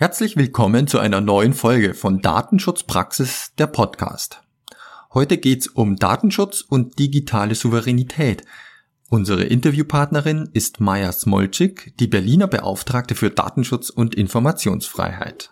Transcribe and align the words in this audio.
Herzlich 0.00 0.36
willkommen 0.36 0.86
zu 0.86 1.00
einer 1.00 1.20
neuen 1.20 1.54
Folge 1.54 1.92
von 1.92 2.20
Datenschutzpraxis 2.20 3.50
der 3.58 3.66
Podcast. 3.66 4.44
Heute 5.12 5.38
geht's 5.38 5.66
um 5.66 5.96
Datenschutz 5.96 6.60
und 6.60 7.00
digitale 7.00 7.56
Souveränität. 7.56 8.44
Unsere 9.10 9.42
Interviewpartnerin 9.42 10.50
ist 10.52 10.78
Maja 10.78 11.10
Smolczyk, 11.10 11.94
die 11.98 12.06
Berliner 12.06 12.46
Beauftragte 12.46 13.16
für 13.16 13.30
Datenschutz 13.30 13.90
und 13.90 14.14
Informationsfreiheit. 14.14 15.50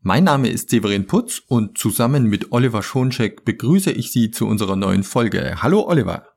Mein 0.00 0.24
Name 0.24 0.48
ist 0.48 0.70
Severin 0.70 1.06
Putz 1.06 1.40
und 1.46 1.78
zusammen 1.78 2.24
mit 2.24 2.50
Oliver 2.50 2.82
Schoncheck 2.82 3.44
begrüße 3.44 3.92
ich 3.92 4.10
Sie 4.10 4.32
zu 4.32 4.48
unserer 4.48 4.74
neuen 4.74 5.04
Folge. 5.04 5.62
Hallo 5.62 5.86
Oliver. 5.86 6.33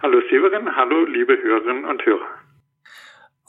Hallo 0.00 0.20
Severin, 0.30 0.76
hallo 0.76 1.06
liebe 1.06 1.36
Hörerinnen 1.42 1.84
und 1.84 2.06
Hörer. 2.06 2.28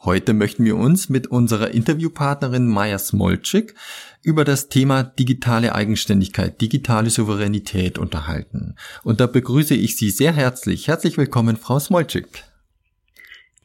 Heute 0.04 0.34
möchten 0.34 0.66
wir 0.66 0.78
uns 0.78 1.08
mit 1.08 1.28
unserer 1.28 1.70
Interviewpartnerin 1.70 2.68
Maja 2.68 2.98
Smolczyk 2.98 3.76
über 4.24 4.46
das 4.46 4.68
Thema 4.68 5.04
digitale 5.04 5.76
Eigenständigkeit, 5.76 6.60
digitale 6.60 7.12
Souveränität 7.12 8.00
unterhalten. 8.00 8.76
Und 9.04 9.20
da 9.20 9.28
begrüße 9.28 9.76
ich 9.76 9.96
Sie 9.96 10.10
sehr 10.10 10.34
herzlich. 10.34 10.88
Herzlich 10.88 11.20
willkommen, 11.20 11.56
Frau 11.56 11.78
Smolczyk. 11.78 12.26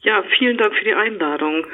Ja, 0.01 0.23
vielen 0.37 0.59
Dank 0.59 0.75
für 0.75 0.85
die 0.85 0.93
Einladung. 0.93 1.65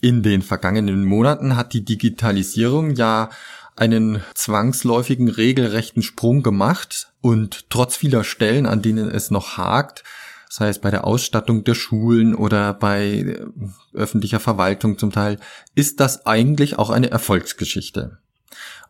In 0.00 0.22
den 0.22 0.40
vergangenen 0.40 1.04
Monaten 1.04 1.56
hat 1.56 1.74
die 1.74 1.84
Digitalisierung 1.84 2.92
ja 2.92 3.28
einen 3.76 4.22
zwangsläufigen 4.34 5.28
regelrechten 5.28 6.02
Sprung 6.02 6.42
gemacht 6.42 7.08
und 7.26 7.70
trotz 7.70 7.96
vieler 7.96 8.22
Stellen, 8.22 8.66
an 8.66 8.82
denen 8.82 9.10
es 9.10 9.32
noch 9.32 9.56
hakt, 9.56 10.04
sei 10.48 10.68
es 10.68 10.78
bei 10.78 10.92
der 10.92 11.04
Ausstattung 11.04 11.64
der 11.64 11.74
Schulen 11.74 12.36
oder 12.36 12.72
bei 12.72 13.04
äh, 13.04 13.46
öffentlicher 13.94 14.38
Verwaltung 14.38 14.96
zum 14.96 15.10
Teil, 15.10 15.40
ist 15.74 15.98
das 15.98 16.24
eigentlich 16.24 16.78
auch 16.78 16.88
eine 16.88 17.10
Erfolgsgeschichte. 17.10 18.18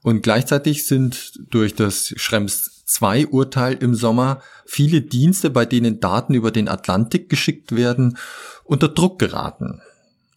Und 0.03 0.23
gleichzeitig 0.23 0.87
sind 0.87 1.41
durch 1.49 1.75
das 1.75 2.13
Schrems 2.17 2.83
2 2.85 3.29
Urteil 3.29 3.73
im 3.81 3.95
Sommer 3.95 4.43
viele 4.67 5.01
Dienste, 5.01 5.49
bei 5.49 5.65
denen 5.65 5.99
Daten 6.01 6.35
über 6.35 6.51
den 6.51 6.69
Atlantik 6.69 7.31
geschickt 7.31 7.75
werden, 7.75 8.19
unter 8.65 8.89
Druck 8.89 9.19
geraten. 9.19 9.81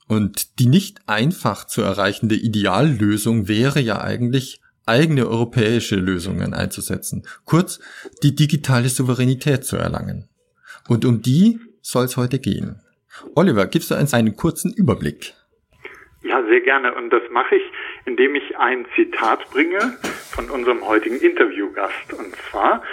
Und 0.07 0.57
die 0.57 0.67
nicht 0.67 1.01
einfach 1.05 1.67
zu 1.67 1.81
erreichende 1.81 2.37
Ideallösung 2.37 3.49
wäre 3.49 3.81
ja 3.81 3.99
eigentlich, 3.99 4.58
eigene 4.89 5.27
europäische 5.27 5.95
Lösungen 5.95 6.53
einzusetzen. 6.53 7.23
Kurz, 7.45 7.79
die 8.23 8.35
digitale 8.35 8.89
Souveränität 8.89 9.63
zu 9.63 9.77
erlangen. 9.77 10.27
Und 10.87 11.05
um 11.05 11.21
die 11.21 11.59
soll 11.81 12.05
es 12.05 12.17
heute 12.17 12.39
gehen. 12.39 12.81
Oliver, 13.35 13.67
gibst 13.67 13.91
du 13.91 13.95
uns 13.95 14.13
einen 14.13 14.35
kurzen 14.35 14.73
Überblick? 14.73 15.33
Ja, 16.23 16.43
sehr 16.43 16.61
gerne. 16.61 16.93
Und 16.95 17.11
das 17.11 17.23
mache 17.31 17.55
ich, 17.55 17.63
indem 18.05 18.35
ich 18.35 18.57
ein 18.57 18.85
Zitat 18.95 19.49
bringe 19.51 19.79
von 20.31 20.49
unserem 20.49 20.85
heutigen 20.85 21.19
Interviewgast. 21.19 22.13
Und 22.13 22.35
zwar, 22.49 22.83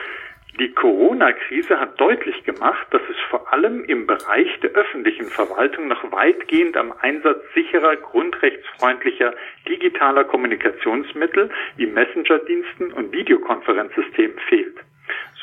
die 0.59 0.73
Corona-Krise 0.73 1.79
hat 1.79 2.01
deutlich 2.01 2.43
gemacht, 2.45 2.87
dass 2.91 3.03
es 3.11 3.17
vor 3.29 3.53
allem 3.53 3.85
im 3.85 4.07
Bereich 4.07 4.49
der 4.61 4.71
öffentlichen 4.71 5.27
Verwaltung 5.27 5.89
noch 5.89 6.11
weitgehend 6.13 6.77
am 6.77 6.95
Einsatz 7.01 7.43
sicherer, 7.55 7.97
grundrechtsfreundlicher 7.97 9.35
digitaler 9.69 10.25
Kommunikationsmittel 10.25 11.51
wie 11.77 11.87
Messenger-Diensten 11.87 12.93
und 12.93 13.13
Videokonferenzsystemen 13.13 14.39
fehlt. 14.49 14.77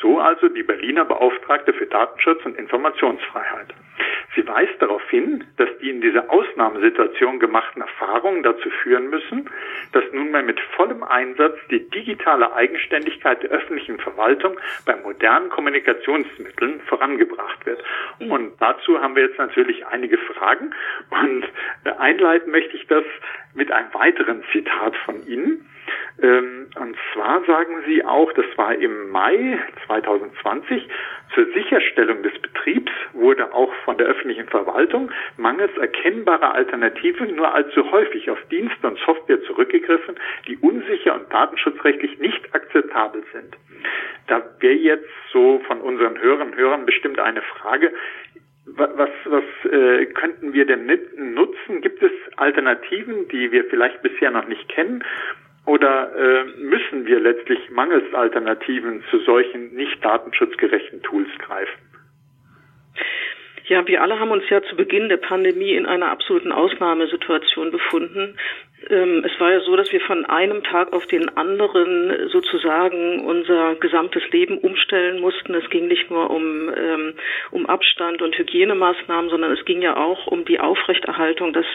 So 0.00 0.18
also 0.18 0.48
die 0.48 0.64
Berliner 0.64 1.04
Beauftragte 1.04 1.72
für 1.72 1.86
Datenschutz 1.86 2.44
und 2.44 2.58
Informationsfreiheit. 2.58 3.68
Sie 4.34 4.46
weist 4.48 4.80
darauf 4.80 5.02
hin, 5.10 5.44
dass 5.56 5.68
die 5.80 5.90
in 5.90 6.00
dieser 6.00 6.30
Ausnahmesituation 6.30 7.38
gemachten 7.38 7.82
Erfahrungen 7.82 8.42
dazu 8.42 8.68
führen 8.82 9.08
müssen, 9.10 9.48
dass 9.92 10.04
nunmehr 10.12 10.42
mit 10.42 10.58
vollem 10.76 11.02
Einsatz 11.04 11.56
die 11.70 11.88
digitale 11.90 12.52
Eigenständigkeit 12.52 13.42
der 13.42 13.50
öffentlichen 13.50 13.98
Verwaltung 13.98 14.58
bei 14.86 14.96
modernen 14.96 15.50
Kommunikationsmitteln 15.50 16.80
vorangebracht 16.82 17.64
wird. 17.64 17.82
Und 18.18 18.60
dazu 18.60 19.00
haben 19.00 19.14
wir 19.14 19.24
jetzt 19.24 19.38
natürlich 19.38 19.86
einige 19.86 20.18
Fragen 20.18 20.74
und 21.10 21.44
einleiten 21.98 22.50
möchte 22.50 22.76
ich 22.76 22.86
das 22.86 23.04
mit 23.54 23.70
einem 23.70 23.92
weiteren 23.94 24.42
Zitat 24.52 24.96
von 25.04 25.26
Ihnen. 25.26 25.66
Ähm, 26.22 26.68
und 26.80 26.96
zwar 27.12 27.44
sagen 27.44 27.82
Sie 27.86 28.04
auch, 28.04 28.32
das 28.34 28.46
war 28.56 28.74
im 28.74 29.10
Mai 29.10 29.58
2020, 29.86 30.88
zur 31.34 31.46
Sicherstellung 31.52 32.22
des 32.22 32.32
Betriebs 32.40 32.92
wurde 33.12 33.52
auch 33.52 33.72
von 33.84 33.98
der 33.98 34.06
öffentlichen 34.06 34.46
Verwaltung 34.46 35.10
mangels 35.36 35.76
erkennbarer 35.76 36.54
Alternativen 36.54 37.34
nur 37.34 37.52
allzu 37.52 37.90
häufig 37.90 38.30
auf 38.30 38.38
Dienste 38.50 38.86
und 38.86 38.98
Software 39.00 39.42
zurückgegriffen, 39.42 40.14
die 40.46 40.56
unsicher 40.58 41.14
und 41.14 41.32
datenschutzrechtlich 41.32 42.18
nicht 42.20 42.54
akzeptabel 42.54 43.24
sind. 43.32 43.56
Da 44.28 44.42
wäre 44.60 44.74
jetzt 44.74 45.08
so 45.32 45.60
von 45.66 45.80
unseren 45.80 46.20
Hörern 46.20 46.48
und 46.48 46.56
Hörern 46.56 46.86
bestimmt 46.86 47.18
eine 47.18 47.42
Frage, 47.42 47.92
was, 48.66 49.10
was 49.24 49.44
äh, 49.70 50.06
könnten 50.06 50.54
wir 50.54 50.64
denn 50.64 50.86
nutzen? 51.16 51.80
Gibt 51.82 52.02
es 52.02 52.12
Alternativen, 52.36 53.28
die 53.28 53.52
wir 53.52 53.64
vielleicht 53.64 54.00
bisher 54.02 54.30
noch 54.30 54.48
nicht 54.48 54.68
kennen? 54.68 55.04
Oder 55.66 56.14
äh, 56.14 56.44
müssen 56.58 57.06
wir 57.06 57.20
letztlich 57.20 57.70
mangels 57.70 58.12
Alternativen 58.12 59.02
zu 59.10 59.18
solchen 59.20 59.74
nicht 59.74 60.04
datenschutzgerechten 60.04 61.02
Tools 61.02 61.28
greifen? 61.38 61.80
Ja, 63.66 63.86
wir 63.86 64.02
alle 64.02 64.20
haben 64.20 64.30
uns 64.30 64.44
ja 64.50 64.62
zu 64.62 64.76
Beginn 64.76 65.08
der 65.08 65.16
Pandemie 65.16 65.72
in 65.72 65.86
einer 65.86 66.10
absoluten 66.10 66.52
Ausnahmesituation 66.52 67.70
befunden. 67.70 68.36
Ähm, 68.90 69.24
es 69.24 69.40
war 69.40 69.52
ja 69.52 69.60
so, 69.60 69.76
dass 69.76 69.92
wir 69.92 70.00
von 70.00 70.24
einem 70.26 70.62
Tag 70.62 70.92
auf 70.92 71.06
den 71.06 71.28
anderen 71.36 72.28
sozusagen 72.28 73.24
unser 73.24 73.74
gesamtes 73.76 74.22
Leben 74.30 74.58
umstellen 74.58 75.20
mussten. 75.20 75.54
Es 75.54 75.68
ging 75.70 75.88
nicht 75.88 76.10
nur 76.10 76.30
um, 76.30 76.70
ähm, 76.74 77.14
um 77.50 77.66
Abstand 77.66 78.22
und 78.22 78.36
Hygienemaßnahmen, 78.36 79.30
sondern 79.30 79.52
es 79.52 79.64
ging 79.64 79.82
ja 79.82 79.96
auch 79.96 80.26
um 80.26 80.44
die 80.44 80.60
Aufrechterhaltung 80.60 81.52
des, 81.52 81.66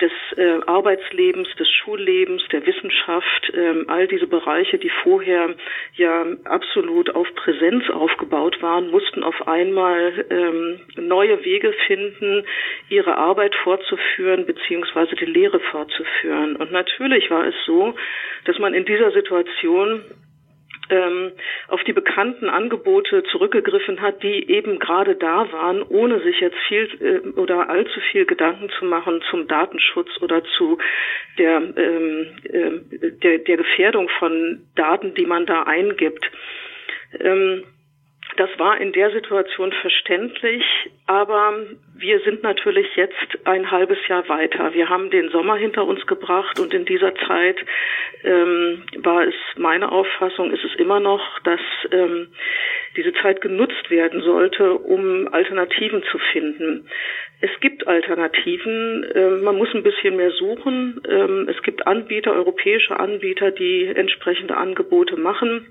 des 0.00 0.12
äh, 0.36 0.60
Arbeitslebens, 0.66 1.48
des 1.56 1.70
Schullebens, 1.70 2.42
der 2.50 2.66
Wissenschaft. 2.66 3.52
Ähm, 3.54 3.84
all 3.88 4.06
diese 4.06 4.26
Bereiche, 4.26 4.78
die 4.78 4.90
vorher 5.02 5.54
ja 5.94 6.26
absolut 6.44 7.14
auf 7.14 7.26
Präsenz 7.34 7.88
aufgebaut 7.90 8.60
waren, 8.62 8.90
mussten 8.90 9.22
auf 9.22 9.46
einmal 9.46 10.12
neue 10.96 11.44
Wege 11.44 11.72
finden, 11.86 12.44
ihre 12.88 13.16
Arbeit 13.16 13.54
fortzuführen 13.56 14.46
beziehungsweise 14.46 15.14
die 15.16 15.24
Lehre 15.24 15.60
fortzuführen 15.60 16.47
kann. 16.48 16.56
Und 16.56 16.72
natürlich 16.72 17.30
war 17.30 17.46
es 17.46 17.54
so, 17.66 17.94
dass 18.44 18.58
man 18.58 18.74
in 18.74 18.84
dieser 18.84 19.10
Situation 19.12 20.02
ähm, 20.90 21.32
auf 21.68 21.84
die 21.84 21.92
bekannten 21.92 22.48
Angebote 22.48 23.22
zurückgegriffen 23.24 24.00
hat, 24.00 24.22
die 24.22 24.50
eben 24.50 24.78
gerade 24.78 25.16
da 25.16 25.52
waren, 25.52 25.82
ohne 25.82 26.20
sich 26.20 26.40
jetzt 26.40 26.56
viel 26.66 26.88
äh, 27.00 27.38
oder 27.38 27.68
allzu 27.68 28.00
viel 28.10 28.24
Gedanken 28.24 28.70
zu 28.78 28.86
machen 28.86 29.22
zum 29.30 29.48
Datenschutz 29.48 30.08
oder 30.22 30.42
zu 30.56 30.78
der, 31.36 31.56
ähm, 31.76 32.26
äh, 32.44 33.10
der, 33.22 33.38
der 33.38 33.56
Gefährdung 33.58 34.08
von 34.18 34.60
Daten, 34.76 35.14
die 35.14 35.26
man 35.26 35.44
da 35.44 35.64
eingibt. 35.64 36.30
Ähm, 37.20 37.64
das 38.36 38.50
war 38.58 38.80
in 38.80 38.92
der 38.92 39.10
Situation 39.10 39.72
verständlich, 39.72 40.64
aber 41.06 41.54
wir 41.98 42.20
sind 42.20 42.42
natürlich 42.42 42.86
jetzt 42.94 43.16
ein 43.44 43.70
halbes 43.70 43.98
Jahr 44.06 44.28
weiter. 44.28 44.72
Wir 44.72 44.88
haben 44.88 45.10
den 45.10 45.30
Sommer 45.30 45.56
hinter 45.56 45.84
uns 45.84 46.06
gebracht 46.06 46.60
und 46.60 46.72
in 46.72 46.84
dieser 46.84 47.14
Zeit 47.14 47.56
ähm, 48.22 48.84
war 48.98 49.26
es 49.26 49.34
meine 49.56 49.90
Auffassung, 49.90 50.52
ist 50.52 50.64
es 50.64 50.74
immer 50.76 51.00
noch, 51.00 51.40
dass 51.40 51.60
ähm, 51.90 52.28
diese 52.96 53.12
Zeit 53.14 53.40
genutzt 53.40 53.90
werden 53.90 54.22
sollte, 54.22 54.74
um 54.74 55.28
Alternativen 55.32 56.02
zu 56.04 56.18
finden. 56.32 56.88
Es 57.40 57.50
gibt 57.60 57.86
Alternativen, 57.86 59.04
äh, 59.04 59.30
man 59.42 59.56
muss 59.56 59.74
ein 59.74 59.82
bisschen 59.82 60.16
mehr 60.16 60.30
suchen. 60.30 61.00
Ähm, 61.08 61.48
es 61.48 61.60
gibt 61.62 61.86
Anbieter, 61.86 62.32
europäische 62.32 62.98
Anbieter, 62.98 63.50
die 63.50 63.86
entsprechende 63.86 64.56
Angebote 64.56 65.16
machen. 65.16 65.66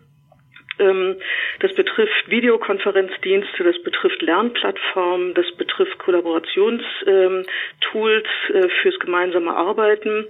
Ähm, 0.79 1.15
das 1.59 1.73
betrifft 1.73 2.29
Videokonferenzdienste, 2.29 3.63
das 3.63 3.81
betrifft 3.83 4.21
Lernplattformen, 4.21 5.33
das 5.33 5.49
betrifft 5.53 5.97
Kollaborationstools 5.99 8.27
äh, 8.53 8.69
fürs 8.81 8.99
gemeinsame 8.99 9.55
Arbeiten. 9.55 10.25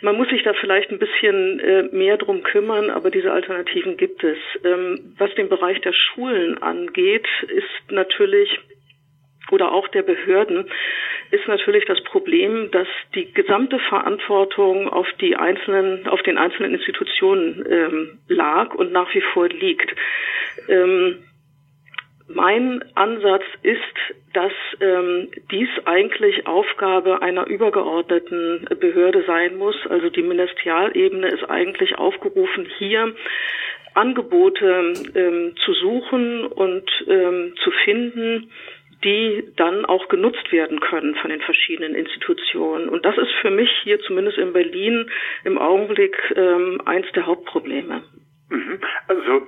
Man 0.00 0.16
muss 0.16 0.28
sich 0.28 0.44
da 0.44 0.52
vielleicht 0.52 0.90
ein 0.90 1.00
bisschen 1.00 1.58
äh, 1.58 1.82
mehr 1.90 2.16
drum 2.18 2.44
kümmern, 2.44 2.90
aber 2.90 3.10
diese 3.10 3.32
Alternativen 3.32 3.96
gibt 3.96 4.22
es. 4.22 4.38
Ähm, 4.64 5.14
was 5.18 5.34
den 5.34 5.48
Bereich 5.48 5.80
der 5.80 5.92
Schulen 5.92 6.62
angeht, 6.62 7.26
ist 7.48 7.90
natürlich 7.90 8.60
oder 9.52 9.72
auch 9.72 9.88
der 9.88 10.02
Behörden 10.02 10.70
ist 11.30 11.46
natürlich 11.46 11.84
das 11.84 12.02
Problem, 12.04 12.70
dass 12.70 12.88
die 13.14 13.32
gesamte 13.32 13.78
Verantwortung 13.78 14.88
auf 14.88 15.06
die 15.20 15.36
einzelnen, 15.36 16.06
auf 16.08 16.22
den 16.22 16.38
einzelnen 16.38 16.74
Institutionen 16.74 17.64
ähm, 17.68 18.18
lag 18.28 18.74
und 18.74 18.92
nach 18.92 19.12
wie 19.14 19.20
vor 19.20 19.48
liegt. 19.48 19.94
Ähm, 20.68 21.24
mein 22.28 22.84
Ansatz 22.94 23.44
ist, 23.62 23.80
dass 24.34 24.52
ähm, 24.80 25.28
dies 25.50 25.68
eigentlich 25.86 26.46
Aufgabe 26.46 27.22
einer 27.22 27.46
übergeordneten 27.46 28.68
Behörde 28.78 29.24
sein 29.26 29.56
muss. 29.56 29.76
Also 29.88 30.10
die 30.10 30.22
Ministerialebene 30.22 31.28
ist 31.28 31.48
eigentlich 31.48 31.96
aufgerufen, 31.96 32.68
hier 32.78 33.14
Angebote 33.94 34.92
ähm, 35.14 35.54
zu 35.64 35.72
suchen 35.72 36.46
und 36.46 36.88
ähm, 37.08 37.54
zu 37.64 37.70
finden, 37.84 38.50
die 39.04 39.52
dann 39.56 39.84
auch 39.84 40.08
genutzt 40.08 40.50
werden 40.50 40.80
können 40.80 41.14
von 41.16 41.30
den 41.30 41.40
verschiedenen 41.40 41.94
Institutionen. 41.94 42.88
Und 42.88 43.04
das 43.04 43.16
ist 43.16 43.30
für 43.40 43.50
mich 43.50 43.70
hier 43.82 44.00
zumindest 44.00 44.38
in 44.38 44.52
Berlin 44.52 45.10
im 45.44 45.58
Augenblick 45.58 46.16
ähm, 46.34 46.80
eins 46.84 47.06
der 47.12 47.26
Hauptprobleme. 47.26 48.02
Mhm. 48.50 48.80
Also 49.06 49.46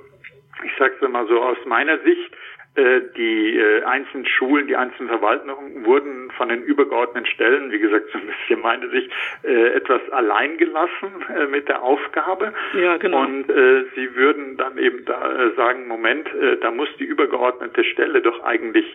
ich 0.64 0.72
sage 0.78 0.94
es 1.00 1.08
mal 1.08 1.26
so 1.26 1.40
aus 1.40 1.58
meiner 1.64 1.98
Sicht, 2.00 2.30
die 2.76 3.58
äh, 3.58 3.82
einzelnen 3.82 4.26
Schulen, 4.26 4.66
die 4.68 4.76
einzelnen 4.76 5.08
Verwaltungen 5.08 5.84
wurden 5.84 6.30
von 6.36 6.48
den 6.48 6.62
übergeordneten 6.62 7.26
Stellen, 7.26 7.72
wie 7.72 7.78
gesagt, 7.78 8.08
so 8.12 8.18
ein 8.18 8.26
bisschen 8.26 8.60
meine 8.60 8.88
Sicht, 8.90 9.10
äh, 9.42 9.74
etwas 9.74 10.00
allein 10.10 10.56
gelassen 10.56 11.24
äh, 11.34 11.46
mit 11.46 11.68
der 11.68 11.82
Aufgabe. 11.82 12.52
Ja, 12.74 12.96
genau. 12.96 13.22
Und 13.22 13.50
äh, 13.50 13.84
sie 13.94 14.14
würden 14.14 14.56
dann 14.56 14.78
eben 14.78 15.04
da 15.04 15.32
äh, 15.32 15.54
sagen, 15.56 15.88
Moment, 15.88 16.32
äh, 16.34 16.58
da 16.58 16.70
muss 16.70 16.88
die 16.98 17.04
übergeordnete 17.04 17.82
Stelle 17.84 18.22
doch 18.22 18.42
eigentlich 18.44 18.86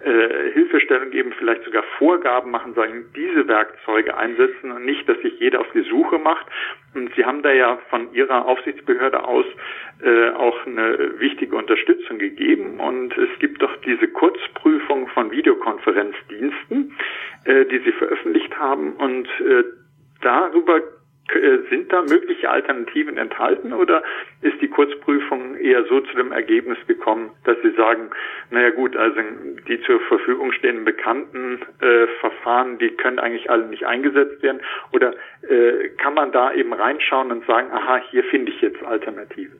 äh, 0.00 0.52
Hilfestellung 0.52 1.10
geben, 1.10 1.32
vielleicht 1.38 1.64
sogar 1.64 1.84
Vorgaben 1.98 2.50
machen, 2.50 2.74
sagen, 2.74 3.06
diese 3.16 3.48
Werkzeuge 3.48 4.16
einsetzen 4.16 4.72
und 4.72 4.84
nicht, 4.84 5.08
dass 5.08 5.18
sich 5.20 5.38
jeder 5.40 5.60
auf 5.60 5.70
die 5.72 5.82
Suche 5.82 6.18
macht. 6.18 6.46
Sie 7.16 7.24
haben 7.24 7.42
da 7.42 7.52
ja 7.52 7.78
von 7.88 8.12
Ihrer 8.12 8.46
Aufsichtsbehörde 8.46 9.24
aus 9.24 9.46
äh, 10.02 10.30
auch 10.30 10.66
eine 10.66 11.18
wichtige 11.20 11.56
Unterstützung 11.56 12.18
gegeben. 12.18 12.80
Und 12.80 13.16
es 13.16 13.38
gibt 13.38 13.62
doch 13.62 13.74
diese 13.86 14.08
Kurzprüfung 14.08 15.08
von 15.08 15.30
Videokonferenzdiensten, 15.30 16.94
äh, 17.44 17.64
die 17.66 17.78
Sie 17.78 17.92
veröffentlicht 17.92 18.58
haben. 18.58 18.92
Und 18.94 19.26
äh, 19.40 19.64
darüber 20.20 20.80
sind 21.70 21.92
da 21.92 22.02
mögliche 22.02 22.50
Alternativen 22.50 23.16
enthalten 23.16 23.72
oder 23.72 24.02
ist 24.42 24.60
die 24.60 24.68
Kurzprüfung 24.68 25.56
eher 25.56 25.84
so 25.84 26.00
zu 26.00 26.16
dem 26.16 26.32
Ergebnis 26.32 26.78
gekommen, 26.86 27.30
dass 27.44 27.56
Sie 27.62 27.70
sagen, 27.70 28.10
naja 28.50 28.70
gut, 28.70 28.96
also 28.96 29.20
die 29.68 29.80
zur 29.82 30.00
Verfügung 30.00 30.52
stehenden 30.52 30.84
bekannten 30.84 31.60
äh, 31.80 32.06
Verfahren, 32.20 32.78
die 32.78 32.90
können 32.90 33.18
eigentlich 33.18 33.48
alle 33.50 33.66
nicht 33.66 33.86
eingesetzt 33.86 34.42
werden? 34.42 34.60
Oder 34.92 35.14
äh, 35.48 35.88
kann 35.96 36.14
man 36.14 36.32
da 36.32 36.52
eben 36.52 36.72
reinschauen 36.72 37.30
und 37.30 37.46
sagen, 37.46 37.68
aha, 37.72 38.02
hier 38.10 38.24
finde 38.24 38.52
ich 38.52 38.60
jetzt 38.60 38.82
Alternativen? 38.82 39.58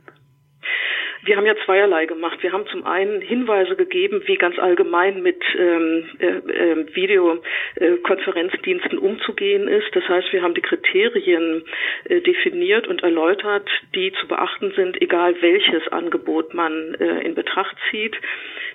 Wir 1.24 1.36
haben 1.36 1.46
ja 1.46 1.54
zweierlei 1.64 2.06
gemacht. 2.06 2.42
Wir 2.42 2.52
haben 2.52 2.66
zum 2.66 2.84
einen 2.84 3.20
Hinweise 3.20 3.76
gegeben, 3.76 4.22
wie 4.26 4.34
ganz 4.34 4.58
allgemein 4.58 5.22
mit 5.22 5.40
ähm, 5.56 6.10
äh, 6.18 6.26
äh, 6.26 6.96
Videokonferenzdiensten 6.96 8.98
umzugehen 8.98 9.68
ist. 9.68 9.94
Das 9.94 10.02
heißt, 10.08 10.32
wir 10.32 10.42
haben 10.42 10.54
die 10.54 10.62
Kriterien 10.62 11.62
äh, 12.06 12.20
definiert 12.22 12.88
und 12.88 13.04
erläutert, 13.04 13.70
die 13.94 14.12
zu 14.20 14.26
beachten 14.26 14.72
sind, 14.74 15.00
egal 15.00 15.40
welches 15.40 15.86
Angebot 15.88 16.54
man 16.54 16.94
äh, 16.94 17.20
in 17.20 17.36
Betracht 17.36 17.76
zieht. 17.90 18.16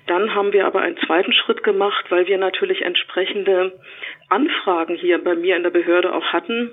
Dann 0.06 0.34
haben 0.34 0.54
wir 0.54 0.64
aber 0.64 0.80
einen 0.80 0.96
zweiten 1.06 1.34
Schritt 1.34 1.62
gemacht, 1.62 2.06
weil 2.08 2.28
wir 2.28 2.38
natürlich 2.38 2.80
entsprechende 2.80 3.78
Anfragen 4.30 4.94
hier 4.94 5.22
bei 5.22 5.34
mir 5.34 5.56
in 5.56 5.64
der 5.64 5.70
Behörde 5.70 6.14
auch 6.14 6.32
hatten 6.32 6.70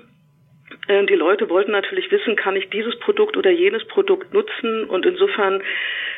die 0.88 1.14
Leute 1.14 1.48
wollten 1.48 1.72
natürlich 1.72 2.10
wissen, 2.10 2.36
kann 2.36 2.56
ich 2.56 2.68
dieses 2.70 2.96
Produkt 2.98 3.36
oder 3.36 3.50
jenes 3.50 3.84
Produkt 3.86 4.32
nutzen? 4.32 4.84
Und 4.84 5.04
insofern 5.06 5.62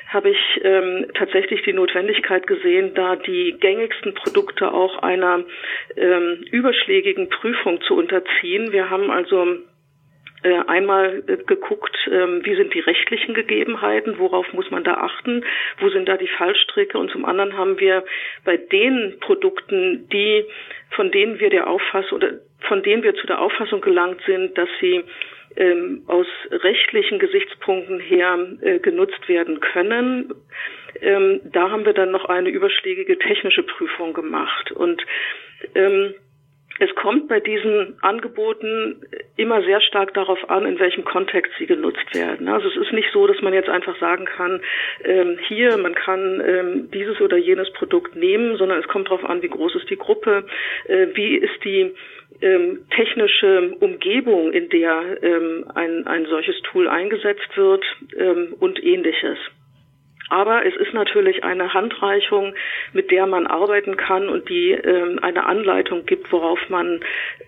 habe 0.09 0.31
ich 0.31 0.61
ähm, 0.63 1.07
tatsächlich 1.15 1.63
die 1.63 1.75
Notwendigkeit 1.75 2.47
gesehen, 2.47 2.95
da 2.95 3.17
die 3.17 3.57
gängigsten 3.61 4.15
Produkte 4.15 4.73
auch 4.73 5.03
einer 5.03 5.45
ähm, 5.97 6.45
überschlägigen 6.51 7.29
Prüfung 7.29 7.81
zu 7.83 7.95
unterziehen. 7.95 8.73
Wir 8.73 8.89
haben 8.89 9.11
also 9.11 9.59
äh, 10.43 10.61
einmal 10.67 11.23
äh, 11.27 11.37
geguckt, 11.45 11.97
ähm, 12.11 12.41
wie 12.45 12.55
sind 12.55 12.73
die 12.73 12.81
rechtlichen 12.81 13.35
Gegebenheiten, 13.35 14.19
worauf 14.19 14.51
muss 14.53 14.71
man 14.71 14.85
da 14.85 14.95
achten, 14.95 15.45
wo 15.81 15.91
sind 15.91 16.09
da 16.09 16.17
die 16.17 16.29
Fallstricke 16.29 16.97
und 16.97 17.11
zum 17.11 17.25
anderen 17.25 17.59
haben 17.59 17.79
wir 17.81 18.05
bei 18.45 18.57
den 18.57 19.19
Produkten, 19.21 20.09
die 20.11 20.45
von 20.91 21.11
denen 21.11 21.39
wir 21.39 21.51
der 21.51 21.69
Auffassung 21.69 22.17
oder 22.17 22.31
von 22.61 22.83
denen 22.83 23.03
wir 23.03 23.15
zu 23.15 23.27
der 23.27 23.41
Auffassung 23.41 23.81
gelangt 23.81 24.21
sind, 24.27 24.57
dass 24.59 24.69
sie 24.81 25.05
ähm, 25.57 26.03
aus 26.07 26.27
rechtlichen 26.51 27.19
Gesichtspunkten 27.19 28.01
her 28.01 28.39
äh, 28.61 28.79
genutzt 28.79 29.29
werden 29.29 29.61
können. 29.61 30.35
Ähm, 31.01 31.41
da 31.45 31.71
haben 31.71 31.85
wir 31.85 31.95
dann 31.95 32.11
noch 32.11 32.27
eine 32.27 32.49
überschlägige 32.49 33.19
technische 33.19 33.63
Prüfung 33.63 34.15
gemacht 34.15 34.73
und 34.73 35.03
ähm, 35.75 36.15
es 36.81 36.95
kommt 36.95 37.29
bei 37.29 37.41
diesen 37.41 38.01
Angeboten 38.03 39.03
immer 39.37 39.63
sehr 39.63 39.81
stark 39.81 40.15
darauf 40.15 40.49
an, 40.49 40.65
in 40.65 40.79
welchem 40.79 41.05
Kontext 41.05 41.53
sie 41.59 41.67
genutzt 41.67 42.15
werden. 42.15 42.49
Also 42.49 42.69
es 42.69 42.77
ist 42.77 42.93
nicht 42.93 43.09
so, 43.13 43.27
dass 43.27 43.41
man 43.43 43.53
jetzt 43.53 43.69
einfach 43.69 43.99
sagen 43.99 44.27
kann, 44.27 44.61
ähm, 45.05 45.39
hier, 45.49 45.77
man 45.77 45.95
kann 45.95 46.41
ähm, 46.41 46.91
dieses 46.93 47.21
oder 47.21 47.37
jenes 47.37 47.73
Produkt 47.73 48.15
nehmen, 48.15 48.57
sondern 48.57 48.79
es 48.79 48.87
kommt 48.87 49.09
darauf 49.09 49.25
an, 49.25 49.43
wie 49.43 49.49
groß 49.49 49.75
ist 49.75 49.91
die 49.91 49.97
Gruppe, 49.97 50.47
äh, 50.87 51.09
wie 51.15 51.37
ist 51.37 51.65
die 51.65 51.95
ähm, 52.41 52.81
technische 52.95 53.75
Umgebung, 53.81 54.53
in 54.53 54.69
der 54.69 55.23
ähm, 55.23 55.65
ein, 55.75 56.07
ein 56.07 56.27
solches 56.27 56.61
Tool 56.63 56.89
eingesetzt 56.89 57.57
wird 57.57 57.85
ähm, 58.17 58.55
und 58.59 58.83
ähnliches. 58.83 59.39
Aber 60.31 60.67
es 60.67 60.77
ist 60.77 60.93
natürlich 60.93 61.43
eine 61.43 61.73
Handreichung, 61.73 62.55
mit 62.93 63.11
der 63.11 63.27
man 63.27 63.47
arbeiten 63.47 63.97
kann 63.97 64.29
und 64.29 64.49
die 64.49 64.73
ähm, 64.73 65.19
eine 65.23 65.47
Anleitung 65.47 66.05
gibt, 66.05 66.31
worauf 66.33 66.59
man 66.69 67.01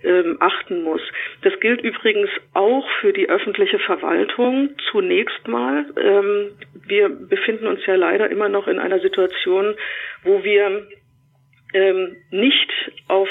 ähm, 0.02 0.38
achten 0.40 0.82
muss. 0.82 1.02
Das 1.42 1.58
gilt 1.60 1.82
übrigens 1.82 2.30
auch 2.54 2.88
für 3.00 3.12
die 3.12 3.28
öffentliche 3.28 3.78
Verwaltung 3.78 4.70
zunächst 4.90 5.46
mal. 5.46 5.84
Ähm, 6.00 6.52
wir 6.86 7.10
befinden 7.10 7.66
uns 7.66 7.84
ja 7.86 7.96
leider 7.96 8.30
immer 8.30 8.48
noch 8.48 8.66
in 8.66 8.78
einer 8.78 9.00
Situation, 9.00 9.74
wo 10.24 10.42
wir 10.42 10.86
ähm, 11.74 12.16
nicht 12.30 12.72
auf 13.08 13.28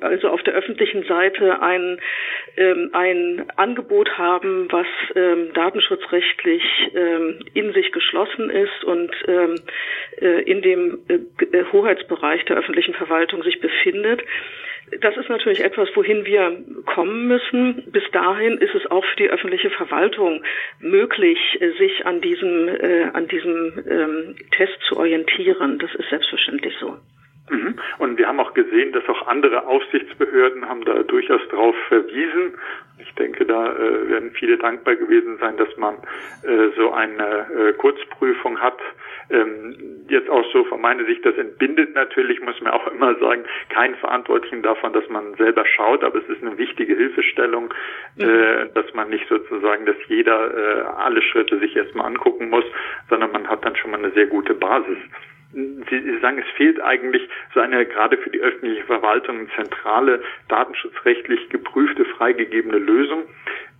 also 0.00 0.28
auf 0.28 0.42
der 0.42 0.54
öffentlichen 0.54 1.04
Seite 1.04 1.62
ein, 1.62 2.00
ähm, 2.56 2.90
ein 2.92 3.46
Angebot 3.56 4.18
haben, 4.18 4.70
was 4.70 4.86
ähm, 5.14 5.52
datenschutzrechtlich 5.54 6.62
ähm, 6.94 7.40
in 7.54 7.72
sich 7.72 7.92
geschlossen 7.92 8.50
ist 8.50 8.84
und 8.84 9.10
ähm, 9.28 9.54
äh, 10.20 10.42
in 10.42 10.62
dem 10.62 10.98
äh, 11.08 11.56
äh, 11.56 11.64
Hoheitsbereich 11.72 12.44
der 12.46 12.56
öffentlichen 12.56 12.94
Verwaltung 12.94 13.42
sich 13.42 13.60
befindet. 13.60 14.22
Das 15.00 15.16
ist 15.16 15.28
natürlich 15.28 15.62
etwas, 15.62 15.88
wohin 15.94 16.24
wir 16.24 16.64
kommen 16.86 17.28
müssen. 17.28 17.84
Bis 17.92 18.02
dahin 18.10 18.58
ist 18.58 18.74
es 18.74 18.90
auch 18.90 19.04
für 19.04 19.16
die 19.16 19.30
öffentliche 19.30 19.70
Verwaltung 19.70 20.42
möglich, 20.80 21.38
äh, 21.60 21.70
sich 21.78 22.04
an 22.06 22.20
diesem, 22.20 22.68
äh, 22.68 23.04
an 23.12 23.28
diesem 23.28 23.84
ähm, 23.88 24.36
Test 24.50 24.80
zu 24.88 24.96
orientieren. 24.96 25.78
Das 25.78 25.94
ist 25.94 26.08
selbstverständlich 26.10 26.74
so. 26.80 26.96
Mhm. 27.48 27.74
Und 27.98 28.18
wir 28.18 28.28
haben 28.28 28.40
auch 28.40 28.54
gesehen, 28.54 28.92
dass 28.92 29.08
auch 29.08 29.26
andere 29.26 29.66
Aufsichtsbehörden 29.66 30.68
haben 30.68 30.84
da 30.84 31.02
durchaus 31.02 31.40
drauf 31.48 31.74
verwiesen. 31.88 32.54
Ich 32.98 33.12
denke, 33.14 33.44
da 33.46 33.72
äh, 33.72 34.08
werden 34.08 34.30
viele 34.32 34.58
dankbar 34.58 34.94
gewesen 34.94 35.38
sein, 35.38 35.56
dass 35.56 35.74
man 35.76 35.94
äh, 36.42 36.68
so 36.76 36.92
eine 36.92 37.46
äh, 37.50 37.72
Kurzprüfung 37.72 38.60
hat. 38.60 38.78
Ähm, 39.30 40.04
jetzt 40.08 40.28
auch 40.28 40.44
so 40.52 40.64
von 40.64 40.80
meiner 40.80 41.04
Sicht, 41.06 41.24
das 41.24 41.36
entbindet 41.36 41.94
natürlich, 41.94 42.40
muss 42.40 42.60
man 42.60 42.72
auch 42.72 42.86
immer 42.92 43.14
sagen, 43.16 43.44
keinen 43.70 43.96
Verantwortlichen 43.96 44.62
davon, 44.62 44.92
dass 44.92 45.08
man 45.08 45.34
selber 45.34 45.64
schaut, 45.66 46.04
aber 46.04 46.18
es 46.18 46.28
ist 46.28 46.42
eine 46.42 46.58
wichtige 46.58 46.94
Hilfestellung, 46.94 47.72
mhm. 48.16 48.28
äh, 48.28 48.68
dass 48.74 48.92
man 48.94 49.08
nicht 49.08 49.26
sozusagen, 49.28 49.86
dass 49.86 49.96
jeder 50.08 50.54
äh, 50.54 50.82
alle 50.98 51.22
Schritte 51.22 51.58
sich 51.58 51.74
erstmal 51.74 52.06
angucken 52.06 52.50
muss, 52.50 52.64
sondern 53.08 53.32
man 53.32 53.48
hat 53.48 53.64
dann 53.64 53.76
schon 53.76 53.90
mal 53.90 53.98
eine 53.98 54.10
sehr 54.12 54.26
gute 54.26 54.54
Basis. 54.54 54.98
Sie 55.52 56.18
sagen, 56.20 56.38
es 56.38 56.56
fehlt 56.56 56.80
eigentlich 56.80 57.28
so 57.54 57.60
eine 57.60 57.84
gerade 57.84 58.16
für 58.18 58.30
die 58.30 58.40
öffentliche 58.40 58.84
Verwaltung 58.84 59.48
zentrale, 59.56 60.22
datenschutzrechtlich 60.48 61.48
geprüfte, 61.48 62.04
freigegebene 62.04 62.78
Lösung. 62.78 63.24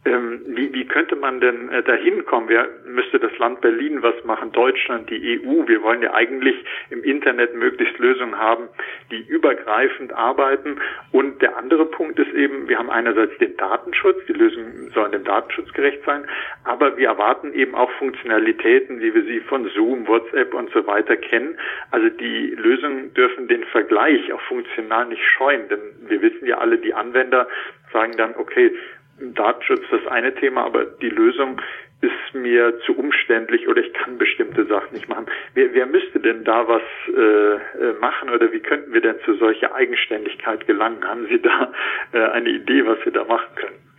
Ähm, 0.07 0.41
wie, 0.47 0.73
wie 0.73 0.87
könnte 0.87 1.15
man 1.15 1.41
denn 1.41 1.69
äh, 1.69 1.83
dahin 1.83 2.25
kommen? 2.25 2.49
Wer 2.49 2.69
müsste 2.87 3.19
das 3.19 3.37
Land 3.37 3.61
Berlin 3.61 4.03
was 4.03 4.15
machen? 4.25 4.51
Deutschland, 4.51 5.11
die 5.11 5.41
EU? 5.45 5.69
Wir 5.69 5.83
wollen 5.83 6.01
ja 6.01 6.15
eigentlich 6.15 6.57
im 6.89 7.05
Internet 7.05 7.55
möglichst 7.55 7.99
Lösungen 7.99 8.39
haben, 8.39 8.69
die 9.11 9.21
übergreifend 9.21 10.15
arbeiten. 10.15 10.81
Und 11.13 11.43
der 11.43 11.59
andere 11.59 11.85
Punkt 11.85 12.19
ist 12.19 12.33
eben, 12.33 12.67
wir 12.67 12.79
haben 12.79 12.89
einerseits 12.89 13.37
den 13.39 13.55
Datenschutz, 13.59 14.17
die 14.27 14.33
Lösungen 14.33 14.91
sollen 14.95 15.13
dem 15.13 15.25
Datenschutz 15.25 15.71
gerecht 15.75 16.01
sein, 16.07 16.25
aber 16.65 16.97
wir 16.97 17.09
erwarten 17.09 17.53
eben 17.53 17.75
auch 17.75 17.91
Funktionalitäten, 17.99 19.01
wie 19.01 19.15
wir 19.15 19.25
sie 19.25 19.41
von 19.41 19.69
Zoom, 19.69 20.07
WhatsApp 20.07 20.55
und 20.55 20.71
so 20.71 20.87
weiter 20.87 21.19
kennen. 21.19 21.59
Also 21.91 22.09
die 22.09 22.55
Lösungen 22.57 23.13
dürfen 23.13 23.49
den 23.49 23.65
Vergleich 23.65 24.33
auch 24.33 24.41
funktional 24.43 25.07
nicht 25.07 25.23
scheuen, 25.23 25.69
denn 25.69 25.81
wir 26.09 26.23
wissen 26.23 26.47
ja 26.47 26.57
alle, 26.57 26.79
die 26.79 26.95
Anwender 26.95 27.49
sagen 27.93 28.17
dann, 28.17 28.35
okay, 28.37 28.73
Datenschutz 29.21 29.83
das 29.91 30.07
eine 30.07 30.35
Thema, 30.35 30.65
aber 30.65 30.85
die 30.85 31.11
Lösung, 31.11 31.61
ist 32.01 32.35
mir 32.35 32.81
zu 32.87 32.97
umständlich 32.97 33.69
oder 33.69 33.83
ich 33.83 33.93
kann 33.93 34.17
bestimmte 34.17 34.65
Sachen 34.65 34.95
nicht 34.95 35.09
machen. 35.09 35.27
Wer, 35.55 35.75
wer 35.75 35.87
müsste 35.87 36.19
denn 36.21 36.45
da 36.45 36.67
was 36.67 36.83
äh, 37.09 37.55
äh, 37.55 37.93
machen 38.01 38.31
oder 38.31 38.53
wie 38.53 38.61
könnten 38.61 38.93
wir 38.93 39.01
denn 39.01 39.17
zu 39.25 39.35
solcher 39.35 39.75
Eigenständigkeit 39.75 40.67
gelangen? 40.67 41.05
Haben 41.07 41.27
Sie 41.27 41.41
da 41.43 41.73
äh, 42.13 42.31
eine 42.31 42.49
Idee, 42.51 42.87
was 42.87 43.05
wir 43.05 43.13
da 43.13 43.25
machen 43.25 43.55
können? 43.57 43.90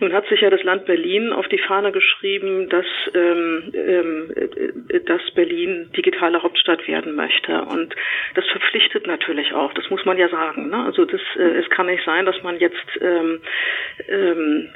Nun 0.00 0.12
hat 0.12 0.26
sich 0.28 0.40
ja 0.40 0.50
das 0.50 0.62
Land 0.62 0.86
Berlin 0.86 1.32
auf 1.32 1.46
die 1.48 1.58
Fahne 1.58 1.92
geschrieben, 1.92 2.68
dass, 2.68 2.86
ähm, 3.14 3.72
ähm, 3.74 4.34
dass 5.06 5.22
Berlin 5.34 5.90
digitale 5.96 6.42
Hauptstadt 6.42 6.86
werden 6.88 7.14
möchte. 7.14 7.62
Und 7.62 7.94
das 8.34 8.46
verpflichtet 8.46 9.06
natürlich 9.06 9.52
auch, 9.52 9.72
das 9.74 9.88
muss 9.90 10.04
man 10.04 10.18
ja 10.18 10.28
sagen. 10.28 10.70
Ne? 10.70 10.84
Also 10.84 11.04
das, 11.04 11.20
äh, 11.36 11.58
es 11.58 11.70
kann 11.70 11.86
nicht 11.86 12.04
sein, 12.04 12.26
dass 12.26 12.42
man 12.42 12.58
jetzt 12.58 12.98
ähm, 13.00 13.40
ähm, 14.08 14.68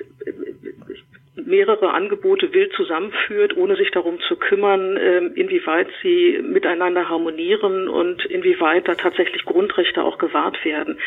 mehrere 1.47 1.93
Angebote 1.93 2.53
wild 2.53 2.73
zusammenführt, 2.75 3.57
ohne 3.57 3.77
sich 3.77 3.91
darum 3.91 4.19
zu 4.21 4.37
kümmern, 4.37 4.99
ähm, 5.01 5.33
inwieweit 5.35 5.89
sie 6.03 6.41
miteinander 6.43 7.09
harmonieren 7.09 7.89
und 7.89 8.25
inwieweit 8.27 8.89
da 8.89 8.95
tatsächlich 8.95 9.45
Grundrechte 9.45 10.03
auch 10.03 10.19
gewahrt 10.19 10.65
werden. 10.65 10.99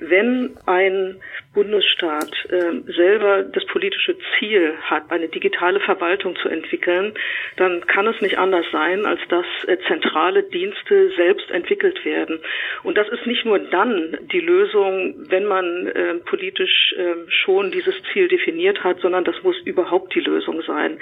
Wenn 0.00 0.56
ein 0.66 1.20
Bundesstaat 1.54 2.32
äh, 2.48 2.92
selber 2.92 3.44
das 3.44 3.64
politische 3.66 4.16
Ziel 4.38 4.74
hat, 4.82 5.10
eine 5.10 5.28
digitale 5.28 5.78
Verwaltung 5.80 6.34
zu 6.36 6.48
entwickeln, 6.48 7.14
dann 7.56 7.86
kann 7.86 8.06
es 8.08 8.20
nicht 8.20 8.38
anders 8.38 8.66
sein, 8.72 9.06
als 9.06 9.20
dass 9.28 9.46
äh, 9.66 9.78
zentrale 9.86 10.42
Dienste 10.42 11.10
selbst 11.16 11.50
entwickelt 11.50 12.04
werden. 12.04 12.40
Und 12.82 12.98
das 12.98 13.08
ist 13.08 13.26
nicht 13.26 13.44
nur 13.44 13.60
dann 13.60 14.18
die 14.32 14.40
Lösung, 14.40 15.14
wenn 15.28 15.44
man 15.44 15.86
äh, 15.86 16.14
politisch 16.24 16.94
ähm, 16.98 17.26
schon 17.28 17.70
dieses 17.70 17.94
Ziel 18.12 18.26
definiert 18.26 18.82
hat, 18.82 19.00
sondern 19.00 19.24
das 19.24 19.40
muss 19.44 19.56
überhaupt 19.64 20.14
die 20.14 20.20
Lösung 20.20 20.62
sein. 20.62 20.98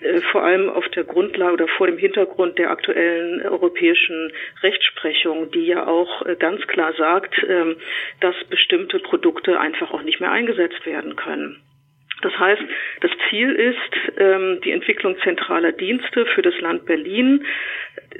Äh, 0.00 0.20
vor 0.32 0.42
allem 0.42 0.68
auf 0.68 0.88
der 0.90 1.04
Grundlage 1.04 1.54
oder 1.54 1.68
vor 1.68 1.86
dem 1.86 1.98
Hintergrund 1.98 2.58
der 2.58 2.70
aktuellen 2.70 3.42
europäischen 3.42 4.32
Rechtsprechung, 4.62 5.50
die 5.50 5.66
ja 5.66 5.86
auch 5.86 6.26
äh, 6.26 6.36
ganz 6.36 6.66
klar 6.66 6.92
sagt, 6.94 7.34
ähm, 7.48 7.76
dass 8.20 8.34
bestimmte 8.48 8.98
Produkte 8.98 9.58
einfach 9.58 9.92
auch 9.92 10.02
nicht 10.02 10.20
mehr 10.20 10.30
eingesetzt 10.30 10.84
werden 10.86 11.16
können. 11.16 11.62
Das 12.22 12.38
heißt, 12.38 12.62
das 13.00 13.10
Ziel 13.28 13.50
ist 13.50 14.18
ähm, 14.18 14.60
die 14.64 14.70
Entwicklung 14.70 15.16
zentraler 15.22 15.72
Dienste 15.72 16.24
für 16.26 16.42
das 16.42 16.58
Land 16.60 16.86
Berlin. 16.86 17.44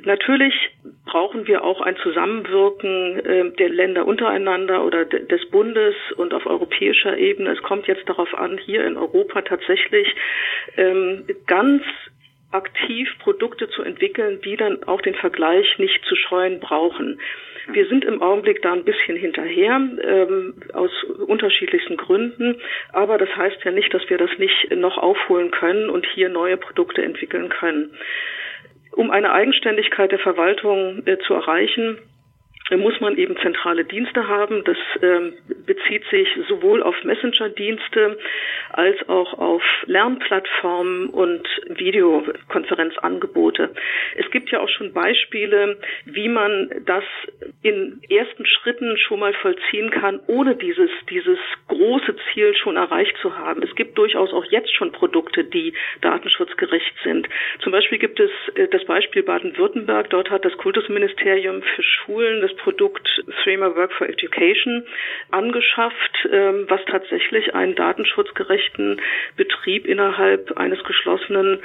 Natürlich 0.04 0.54
brauchen 1.06 1.46
wir 1.46 1.64
auch 1.64 1.80
ein 1.80 1.96
Zusammenwirken 1.96 3.20
äh, 3.20 3.50
der 3.56 3.68
Länder 3.68 4.06
untereinander 4.06 4.84
oder 4.84 5.04
de 5.04 5.26
des 5.26 5.48
Bundes 5.50 5.94
und 6.16 6.32
auf 6.34 6.46
europäischer 6.46 7.16
Ebene. 7.18 7.50
Es 7.50 7.62
kommt 7.62 7.86
jetzt 7.86 8.08
darauf 8.08 8.34
an, 8.34 8.58
hier 8.58 8.84
in 8.86 8.96
Europa 8.96 9.42
tatsächlich 9.42 10.14
ähm, 10.76 11.24
ganz 11.46 11.82
aktiv 12.52 13.08
Produkte 13.20 13.68
zu 13.68 13.82
entwickeln, 13.82 14.40
die 14.44 14.56
dann 14.56 14.82
auch 14.84 15.00
den 15.00 15.14
Vergleich 15.14 15.78
nicht 15.78 16.04
zu 16.04 16.16
scheuen 16.16 16.60
brauchen. 16.60 17.20
Wir 17.68 17.86
sind 17.86 18.04
im 18.04 18.20
Augenblick 18.20 18.60
da 18.62 18.72
ein 18.72 18.84
bisschen 18.84 19.16
hinterher, 19.16 19.76
ähm, 19.76 20.54
aus 20.72 20.90
unterschiedlichsten 21.04 21.96
Gründen. 21.96 22.60
Aber 22.92 23.18
das 23.18 23.34
heißt 23.36 23.64
ja 23.64 23.70
nicht, 23.70 23.94
dass 23.94 24.08
wir 24.10 24.18
das 24.18 24.30
nicht 24.38 24.74
noch 24.74 24.98
aufholen 24.98 25.50
können 25.50 25.88
und 25.88 26.06
hier 26.06 26.28
neue 26.28 26.56
Produkte 26.56 27.02
entwickeln 27.02 27.48
können. 27.48 27.94
Um 29.02 29.10
eine 29.10 29.32
Eigenständigkeit 29.32 30.12
der 30.12 30.20
Verwaltung 30.20 31.02
äh, 31.06 31.18
zu 31.26 31.34
erreichen, 31.34 31.98
muss 32.70 33.00
man 33.00 33.16
eben 33.16 33.36
zentrale 33.38 33.84
Dienste 33.84 34.28
haben. 34.28 34.62
Das 34.64 34.76
ähm, 35.02 35.32
bezieht 35.66 36.04
sich 36.08 36.28
sowohl 36.48 36.84
auf 36.84 36.94
Messenger-Dienste 37.02 38.16
als 38.70 38.96
auch 39.08 39.36
auf 39.38 39.62
Lernplattformen 39.86 41.08
und 41.08 41.42
Videokonferenzangebote. 41.66 43.74
Es 44.16 44.30
gibt 44.30 44.52
ja 44.52 44.60
auch 44.60 44.68
schon 44.68 44.92
Beispiele, 44.92 45.78
wie 46.04 46.28
man 46.28 46.70
das 46.86 47.02
in 47.62 48.00
ersten 48.08 48.46
Schritten 48.46 48.96
schon 48.98 49.18
mal 49.18 49.34
vollziehen 49.34 49.90
kann, 49.90 50.20
ohne 50.28 50.54
dieses, 50.54 50.90
dieses 51.10 51.40
große 51.82 52.14
Ziel 52.32 52.54
schon 52.54 52.76
erreicht 52.76 53.16
zu 53.20 53.36
haben. 53.36 53.62
Es 53.62 53.74
gibt 53.74 53.98
durchaus 53.98 54.32
auch 54.32 54.44
jetzt 54.44 54.72
schon 54.72 54.92
Produkte, 54.92 55.44
die 55.44 55.74
datenschutzgerecht 56.00 56.94
sind. 57.02 57.28
Zum 57.60 57.72
Beispiel 57.72 57.98
gibt 57.98 58.20
es 58.20 58.30
äh, 58.54 58.68
das 58.68 58.84
Beispiel 58.84 59.22
Baden-Württemberg. 59.24 60.08
Dort 60.10 60.30
hat 60.30 60.44
das 60.44 60.56
Kultusministerium 60.58 61.62
für 61.62 61.82
Schulen 61.82 62.40
das 62.40 62.54
Produkt 62.54 63.08
Streamer 63.40 63.74
Work 63.74 63.92
for 63.94 64.08
Education 64.08 64.84
angeschafft, 65.32 66.28
ähm, 66.30 66.66
was 66.68 66.84
tatsächlich 66.84 67.52
einen 67.54 67.74
datenschutzgerechten 67.74 69.00
Betrieb 69.36 69.84
innerhalb 69.86 70.56
eines 70.56 70.82
geschlossenen 70.84 71.60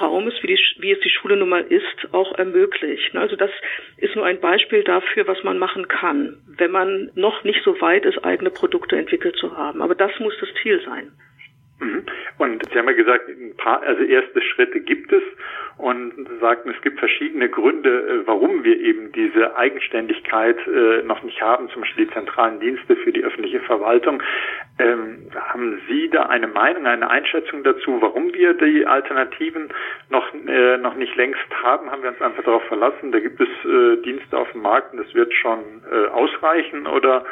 Raumes, 0.00 0.34
wie, 0.42 0.48
die, 0.48 0.60
wie 0.80 0.92
es 0.92 1.00
die 1.00 1.10
Schule 1.10 1.36
nun 1.36 1.48
mal 1.48 1.62
ist, 1.62 2.12
auch 2.12 2.36
ermöglicht. 2.36 3.16
Also 3.16 3.36
das 3.36 3.50
ist 3.96 4.16
nur 4.16 4.26
ein 4.26 4.40
Beispiel 4.40 4.84
dafür, 4.84 5.26
was 5.26 5.42
man 5.44 5.58
machen 5.58 5.88
kann, 5.88 6.36
wenn 6.46 6.70
man 6.70 7.10
noch 7.14 7.42
nicht 7.44 7.62
so 7.64 7.80
weit 7.80 8.04
ist, 8.04 8.22
eigene 8.22 8.50
Produkte 8.50 8.98
entwickelt 8.98 9.36
zu 9.36 9.56
haben. 9.56 9.61
Aber 9.70 9.94
das 9.94 10.10
muss 10.18 10.34
das 10.40 10.48
Ziel 10.62 10.80
sein. 10.84 11.12
Mhm. 11.82 12.04
Und 12.38 12.62
Sie 12.70 12.78
haben 12.78 12.86
ja 12.86 12.94
gesagt, 12.94 13.28
ein 13.28 13.56
paar, 13.56 13.82
also 13.82 14.02
erste 14.02 14.40
Schritte 14.40 14.80
gibt 14.80 15.12
es 15.12 15.22
und 15.78 16.12
sagten, 16.40 16.70
es 16.70 16.80
gibt 16.82 16.98
verschiedene 16.98 17.48
Gründe, 17.48 17.90
äh, 17.90 18.26
warum 18.26 18.62
wir 18.62 18.78
eben 18.78 19.10
diese 19.12 19.56
Eigenständigkeit 19.56 20.56
äh, 20.66 21.02
noch 21.02 21.22
nicht 21.22 21.40
haben, 21.42 21.68
zum 21.70 21.82
Beispiel 21.82 22.06
die 22.06 22.12
zentralen 22.12 22.60
Dienste 22.60 22.94
für 22.96 23.12
die 23.12 23.24
öffentliche 23.24 23.60
Verwaltung. 23.60 24.22
Ähm, 24.78 25.28
haben 25.34 25.80
Sie 25.88 26.08
da 26.08 26.24
eine 26.24 26.46
Meinung, 26.46 26.86
eine 26.86 27.10
Einschätzung 27.10 27.64
dazu, 27.64 28.00
warum 28.00 28.32
wir 28.32 28.54
die 28.54 28.86
Alternativen 28.86 29.68
noch, 30.08 30.32
äh, 30.46 30.76
noch 30.76 30.94
nicht 30.94 31.16
längst 31.16 31.40
haben? 31.62 31.90
Haben 31.90 32.02
wir 32.02 32.10
uns 32.10 32.22
einfach 32.22 32.44
darauf 32.44 32.64
verlassen, 32.64 33.10
da 33.10 33.18
gibt 33.18 33.40
es 33.40 33.48
äh, 33.64 33.96
Dienste 34.02 34.38
auf 34.38 34.50
dem 34.52 34.62
Markt 34.62 34.92
und 34.92 35.00
das 35.00 35.12
wird 35.14 35.32
schon 35.34 35.82
äh, 35.90 36.06
ausreichen 36.08 36.86
oder 36.86 37.24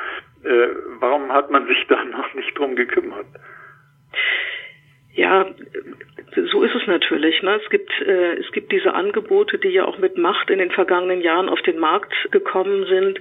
äh, 0.43 0.69
warum 1.01 1.31
hat 1.33 1.51
man 1.51 1.67
sich 1.67 1.87
da 1.89 2.03
noch 2.05 2.33
nicht 2.35 2.59
drum 2.59 2.70
gekümmert? 2.87 3.27
Ja, 5.15 5.47
so 6.53 6.63
ist 6.63 6.75
es 6.75 6.87
natürlich. 6.87 7.43
Ne? 7.43 7.61
Es 7.63 7.69
gibt 7.71 7.91
äh, 8.01 8.35
es 8.35 8.51
gibt 8.53 8.71
diese 8.71 8.95
Angebote, 8.95 9.59
die 9.59 9.69
ja 9.69 9.85
auch 9.85 9.99
mit 9.99 10.17
Macht 10.17 10.51
in 10.51 10.59
den 10.59 10.71
vergangenen 10.71 11.21
Jahren 11.21 11.49
auf 11.49 11.61
den 11.63 11.79
Markt 11.79 12.13
gekommen 12.31 12.87
sind 12.87 13.21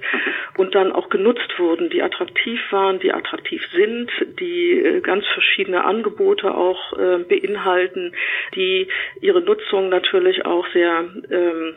und 0.56 0.74
dann 0.74 0.92
auch 0.92 1.08
genutzt 1.08 1.58
wurden, 1.58 1.90
die 1.90 2.02
attraktiv 2.02 2.60
waren, 2.70 3.00
die 3.00 3.12
attraktiv 3.12 3.62
sind, 3.72 4.10
die 4.38 4.78
äh, 4.78 5.00
ganz 5.00 5.26
verschiedene 5.26 5.84
Angebote 5.84 6.54
auch 6.54 6.98
äh, 6.98 7.18
beinhalten, 7.18 8.12
die 8.54 8.86
ihre 9.20 9.40
Nutzung 9.40 9.88
natürlich 9.88 10.46
auch 10.46 10.66
sehr 10.72 11.04
ähm, 11.30 11.74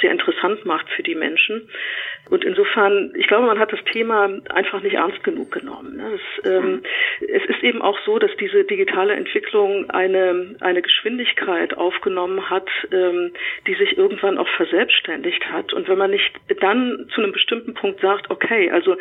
sehr 0.00 0.12
interessant 0.12 0.64
macht 0.64 0.88
für 0.90 1.02
die 1.02 1.14
Menschen. 1.14 1.68
Und 2.30 2.44
insofern, 2.44 3.12
ich 3.16 3.26
glaube, 3.26 3.46
man 3.46 3.58
hat 3.58 3.72
das 3.72 3.82
Thema 3.92 4.30
einfach 4.50 4.82
nicht 4.82 4.94
ernst 4.94 5.22
genug 5.24 5.50
genommen. 5.50 5.96
Ne? 5.96 6.12
Es, 6.14 6.50
ähm, 6.50 6.82
es 7.20 7.44
ist 7.44 7.62
eben 7.64 7.82
auch 7.82 7.98
so, 8.06 8.18
dass 8.18 8.30
diese 8.38 8.64
digitale 8.64 9.14
Entwicklung 9.14 9.90
eine, 9.90 10.54
eine 10.60 10.80
Geschwindigkeit 10.80 11.76
aufgenommen 11.76 12.48
hat, 12.48 12.68
ähm, 12.92 13.32
die 13.66 13.74
sich 13.74 13.98
irgendwann 13.98 14.38
auch 14.38 14.48
verselbstständigt 14.56 15.44
hat. 15.50 15.72
Und 15.72 15.88
wenn 15.88 15.98
man 15.98 16.12
nicht 16.12 16.32
dann 16.60 17.08
zu 17.12 17.20
einem 17.20 17.32
bestimmten 17.32 17.74
Punkt 17.74 18.00
sagt, 18.00 18.30
okay, 18.30 18.70
also 18.70 18.96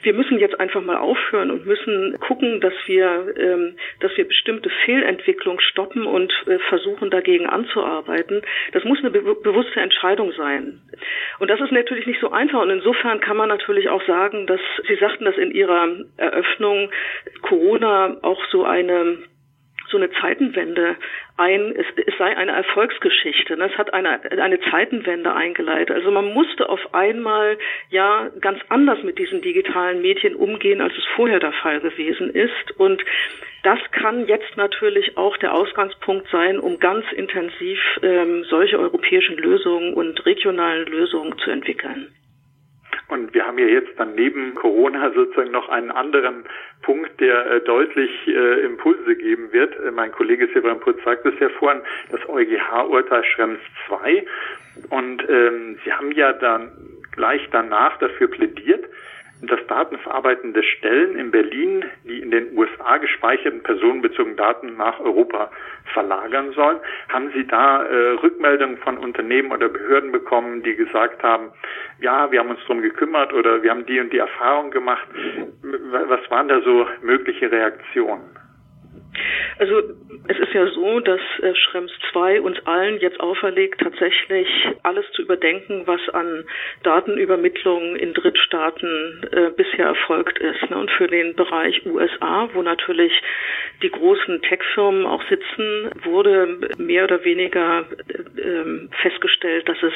wir 0.00 0.14
müssen 0.14 0.38
jetzt 0.38 0.58
einfach 0.58 0.82
mal 0.82 0.96
aufhören 0.96 1.50
und 1.50 1.66
müssen 1.66 2.18
gucken, 2.20 2.60
dass 2.60 2.74
wir, 2.86 3.34
ähm, 3.36 3.74
dass 4.00 4.16
wir 4.16 4.26
bestimmte 4.26 4.70
Fehlentwicklung 4.84 5.60
stoppen 5.60 6.06
und 6.06 6.32
äh, 6.46 6.58
versuchen 6.70 7.10
dagegen 7.10 7.46
anzuarbeiten, 7.46 8.40
das 8.72 8.84
muss 8.84 8.98
eine 9.00 9.10
be 9.10 9.22
bewusste 9.42 9.80
Entscheidung 9.80 10.32
sein. 10.32 10.80
Und 11.38 11.48
das 11.48 11.60
ist 11.60 11.72
natürlich 11.72 12.06
nicht 12.06 12.20
so 12.20 12.30
einfach 12.30 12.61
und 12.62 12.70
insofern 12.70 13.20
kann 13.20 13.36
man 13.36 13.48
natürlich 13.48 13.88
auch 13.88 14.04
sagen, 14.06 14.46
dass 14.46 14.60
Sie 14.88 14.96
sagten 14.96 15.24
das 15.24 15.36
in 15.36 15.50
Ihrer 15.50 15.88
Eröffnung, 16.16 16.90
Corona 17.42 18.16
auch 18.22 18.42
so 18.50 18.64
eine 18.64 19.18
so 19.92 19.98
eine 19.98 20.10
Zeitenwende 20.10 20.96
ein, 21.36 21.74
es, 21.76 21.86
es 22.06 22.16
sei 22.18 22.36
eine 22.36 22.52
Erfolgsgeschichte. 22.52 23.56
Ne? 23.56 23.70
Es 23.70 23.78
hat 23.78 23.94
eine, 23.94 24.20
eine 24.40 24.58
Zeitenwende 24.70 25.32
eingeleitet. 25.34 25.94
Also 25.94 26.10
man 26.10 26.32
musste 26.32 26.68
auf 26.68 26.94
einmal 26.94 27.58
ja 27.90 28.30
ganz 28.40 28.58
anders 28.70 29.02
mit 29.02 29.18
diesen 29.18 29.42
digitalen 29.42 30.02
Medien 30.02 30.34
umgehen, 30.34 30.80
als 30.80 30.94
es 30.96 31.04
vorher 31.14 31.40
der 31.40 31.52
Fall 31.52 31.80
gewesen 31.80 32.30
ist. 32.30 32.72
Und 32.78 33.02
das 33.62 33.78
kann 33.92 34.26
jetzt 34.26 34.56
natürlich 34.56 35.16
auch 35.16 35.36
der 35.36 35.54
Ausgangspunkt 35.54 36.28
sein, 36.30 36.58
um 36.58 36.78
ganz 36.80 37.04
intensiv 37.12 37.78
ähm, 38.02 38.44
solche 38.44 38.78
europäischen 38.78 39.36
Lösungen 39.36 39.94
und 39.94 40.24
regionalen 40.26 40.86
Lösungen 40.86 41.38
zu 41.38 41.50
entwickeln. 41.50 42.08
Und 43.12 43.34
wir 43.34 43.46
haben 43.46 43.58
ja 43.58 43.66
jetzt 43.66 43.92
dann 43.98 44.14
neben 44.14 44.54
Corona 44.54 45.12
sozusagen 45.12 45.50
noch 45.50 45.68
einen 45.68 45.90
anderen 45.90 46.44
Punkt, 46.80 47.20
der 47.20 47.44
äh, 47.44 47.60
deutlich 47.60 48.10
äh, 48.26 48.64
Impulse 48.64 49.14
geben 49.16 49.52
wird. 49.52 49.78
Äh, 49.78 49.90
mein 49.90 50.12
Kollege 50.12 50.48
Severin 50.54 50.80
Putz 50.80 50.96
sagt 51.04 51.26
es 51.26 51.38
ja 51.38 51.50
vorhin, 51.50 51.82
das 52.10 52.26
EuGH-Urteil 52.26 53.22
Schrems 53.24 53.60
2. 53.86 54.24
Und 54.88 55.28
ähm, 55.28 55.78
Sie 55.84 55.92
haben 55.92 56.12
ja 56.12 56.32
dann 56.32 56.70
gleich 57.10 57.46
danach 57.50 57.98
dafür 57.98 58.28
plädiert, 58.28 58.86
dass 59.42 59.60
datenverarbeitende 59.66 60.62
Stellen 60.62 61.16
in 61.16 61.30
Berlin 61.30 61.84
die 62.04 62.20
in 62.20 62.30
den 62.30 62.56
USA 62.56 62.98
gespeicherten 62.98 63.62
personenbezogenen 63.62 64.36
Daten 64.36 64.76
nach 64.76 65.00
Europa 65.00 65.50
verlagern 65.92 66.52
sollen. 66.52 66.78
Haben 67.08 67.32
Sie 67.34 67.46
da 67.46 67.84
äh, 67.84 68.10
Rückmeldungen 68.22 68.78
von 68.78 68.98
Unternehmen 68.98 69.52
oder 69.52 69.68
Behörden 69.68 70.12
bekommen, 70.12 70.62
die 70.62 70.76
gesagt 70.76 71.22
haben, 71.22 71.50
ja, 72.00 72.30
wir 72.30 72.40
haben 72.40 72.50
uns 72.50 72.60
darum 72.60 72.82
gekümmert 72.82 73.32
oder 73.32 73.62
wir 73.62 73.70
haben 73.70 73.86
die 73.86 73.98
und 74.00 74.12
die 74.12 74.18
Erfahrung 74.18 74.70
gemacht? 74.70 75.06
Was 75.62 76.30
waren 76.30 76.48
da 76.48 76.60
so 76.60 76.86
mögliche 77.02 77.50
Reaktionen? 77.50 78.22
Also 79.58 79.82
es 80.28 80.38
ist 80.38 80.52
ja 80.52 80.66
so, 80.68 81.00
dass 81.00 81.20
äh, 81.42 81.54
Schrems 81.54 81.92
2 82.12 82.40
uns 82.40 82.58
allen 82.66 82.98
jetzt 83.00 83.20
auferlegt, 83.20 83.80
tatsächlich 83.80 84.48
alles 84.82 85.04
zu 85.12 85.22
überdenken, 85.22 85.82
was 85.86 86.00
an 86.10 86.44
Datenübermittlung 86.82 87.96
in 87.96 88.14
Drittstaaten 88.14 89.28
äh, 89.30 89.50
bisher 89.56 89.86
erfolgt 89.86 90.38
ist. 90.38 90.70
Ne? 90.70 90.76
Und 90.76 90.90
für 90.92 91.06
den 91.06 91.34
Bereich 91.34 91.84
USA, 91.86 92.48
wo 92.52 92.62
natürlich 92.62 93.12
die 93.82 93.90
großen 93.90 94.42
Tech-Firmen 94.42 95.06
auch 95.06 95.22
sitzen, 95.28 95.90
wurde 96.04 96.70
mehr 96.78 97.04
oder 97.04 97.24
weniger 97.24 97.86
äh, 98.08 98.40
ähm, 98.40 98.90
festgestellt, 99.00 99.68
dass 99.68 99.82
es 99.82 99.94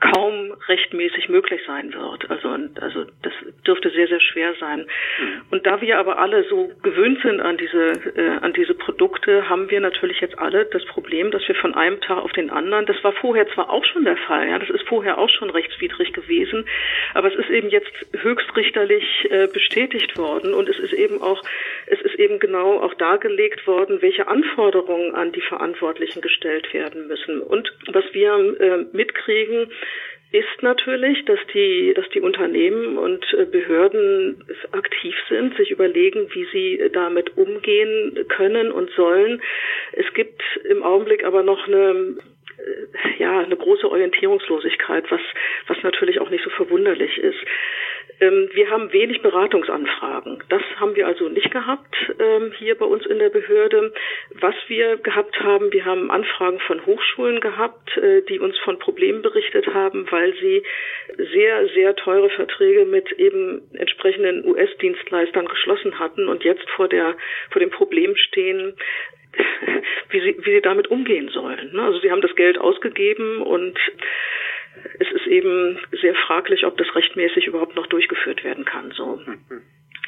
kaum 0.00 0.52
rechtmäßig 0.68 1.28
möglich 1.28 1.60
sein 1.66 1.92
wird. 1.92 2.30
Also, 2.30 2.48
also 2.80 3.06
das 3.22 3.32
dürfte 3.66 3.90
sehr, 3.90 4.06
sehr 4.06 4.20
schwer 4.20 4.54
sein. 4.60 4.86
Mhm. 5.20 5.42
Und 5.50 5.66
da 5.66 5.80
wir 5.80 5.98
aber 5.98 6.18
alle 6.18 6.44
so 6.44 6.70
gewöhnt 6.82 7.20
sind 7.22 7.40
an 7.40 7.56
diese, 7.56 7.92
äh, 8.16 8.38
an 8.40 8.52
diese 8.58 8.74
Produkte, 8.74 9.48
haben 9.48 9.70
wir 9.70 9.80
natürlich 9.80 10.20
jetzt 10.20 10.38
alle 10.38 10.66
das 10.66 10.84
Problem, 10.86 11.30
dass 11.30 11.46
wir 11.46 11.54
von 11.54 11.74
einem 11.74 12.00
Tag 12.00 12.18
auf 12.18 12.32
den 12.32 12.50
anderen, 12.50 12.86
das 12.86 13.02
war 13.04 13.12
vorher 13.12 13.48
zwar 13.54 13.70
auch 13.70 13.84
schon 13.84 14.04
der 14.04 14.16
Fall, 14.16 14.48
ja, 14.48 14.58
das 14.58 14.68
ist 14.68 14.86
vorher 14.88 15.16
auch 15.16 15.30
schon 15.30 15.48
rechtswidrig 15.48 16.12
gewesen, 16.12 16.66
aber 17.14 17.28
es 17.28 17.38
ist 17.38 17.50
eben 17.50 17.70
jetzt 17.70 17.92
höchstrichterlich 18.12 19.28
äh, 19.30 19.46
bestätigt 19.46 20.18
worden 20.18 20.54
und 20.54 20.68
es 20.68 20.78
ist 20.78 20.92
eben 20.92 21.22
auch, 21.22 21.42
es 21.86 22.00
ist 22.00 22.16
eben 22.16 22.40
genau 22.40 22.80
auch 22.80 22.94
dargelegt 22.94 23.66
worden, 23.66 24.02
welche 24.02 24.26
Anforderungen 24.26 25.14
an 25.14 25.30
die 25.32 25.40
Verantwortlichen 25.40 26.20
gestellt 26.20 26.74
werden 26.74 27.06
müssen. 27.06 27.40
Und 27.40 27.72
was 27.92 28.04
wir 28.12 28.32
äh, 28.60 28.86
mitkriegen, 28.92 29.70
ist 30.30 30.62
natürlich, 30.62 31.24
dass 31.24 31.38
die, 31.54 31.94
dass 31.94 32.08
die 32.10 32.20
Unternehmen 32.20 32.98
und 32.98 33.24
äh, 33.32 33.46
Behörden 33.46 34.44
aktiv 34.72 35.14
sind, 35.28 35.56
sich 35.56 35.70
überlegen, 35.70 36.28
wie 36.34 36.46
sie 36.52 36.90
damit 36.92 37.36
umgehen 37.36 38.26
können 38.28 38.70
und 38.70 38.90
sollen. 38.90 39.40
Es 39.92 40.12
gibt 40.14 40.42
im 40.64 40.82
Augenblick 40.82 41.24
aber 41.24 41.42
noch 41.42 41.66
eine 41.66 42.16
äh, 42.58 43.22
ja, 43.22 43.38
eine 43.38 43.56
große 43.56 43.90
Orientierungslosigkeit, 43.90 45.10
was, 45.10 45.20
was 45.66 45.82
natürlich 45.82 46.20
auch 46.20 46.30
nicht 46.30 46.44
so 46.44 46.50
verwunderlich 46.50 47.16
ist. 47.18 47.38
Ähm, 48.20 48.48
wir 48.52 48.70
haben 48.70 48.92
wenig 48.92 49.22
Beratungsanfragen. 49.22 50.42
Das 50.48 50.62
haben 50.76 50.96
wir 50.96 51.06
also 51.06 51.28
nicht 51.28 51.50
gehabt 51.50 51.94
ähm, 52.18 52.52
hier 52.58 52.76
bei 52.76 52.86
uns 52.86 53.06
in 53.06 53.18
der 53.18 53.28
Behörde. 53.28 53.92
Was 54.40 54.54
wir 54.66 54.96
gehabt 54.96 55.38
haben, 55.40 55.72
wir 55.72 55.84
haben 55.84 56.10
Anfragen 56.10 56.58
von 56.60 56.84
Hochschulen 56.84 57.40
gehabt, 57.40 57.96
äh, 57.96 58.22
die 58.22 58.40
uns 58.40 58.58
von 58.58 58.78
Problemen 58.78 59.22
berichtet 59.22 59.66
haben, 59.72 60.06
weil 60.10 60.34
sie 60.34 60.62
sehr, 61.32 61.68
sehr 61.68 61.94
teure 61.96 62.30
Verträge 62.30 62.84
mit 62.84 63.12
eben 63.12 63.62
entsprechenden 63.74 64.44
US-Dienstleistern 64.46 65.46
geschlossen 65.46 65.98
hatten 65.98 66.28
und 66.28 66.44
jetzt 66.44 66.68
vor 66.70 66.88
der, 66.88 67.16
vor 67.50 67.60
dem 67.60 67.70
Problem 67.70 68.16
stehen, 68.16 68.74
wie 70.10 70.20
sie, 70.20 70.36
wie 70.38 70.50
sie 70.54 70.60
damit 70.60 70.88
umgehen 70.88 71.28
sollen. 71.28 71.72
Ne? 71.72 71.82
Also 71.82 72.00
sie 72.00 72.10
haben 72.10 72.22
das 72.22 72.34
Geld 72.34 72.58
ausgegeben 72.58 73.42
und 73.42 73.78
es 74.98 75.10
ist 75.12 75.26
eben 75.26 75.78
sehr 76.00 76.14
fraglich, 76.14 76.64
ob 76.64 76.76
das 76.76 76.94
rechtmäßig 76.94 77.46
überhaupt 77.46 77.76
noch 77.76 77.86
durchgeführt 77.86 78.44
werden 78.44 78.64
kann. 78.64 78.92
So. 78.92 79.20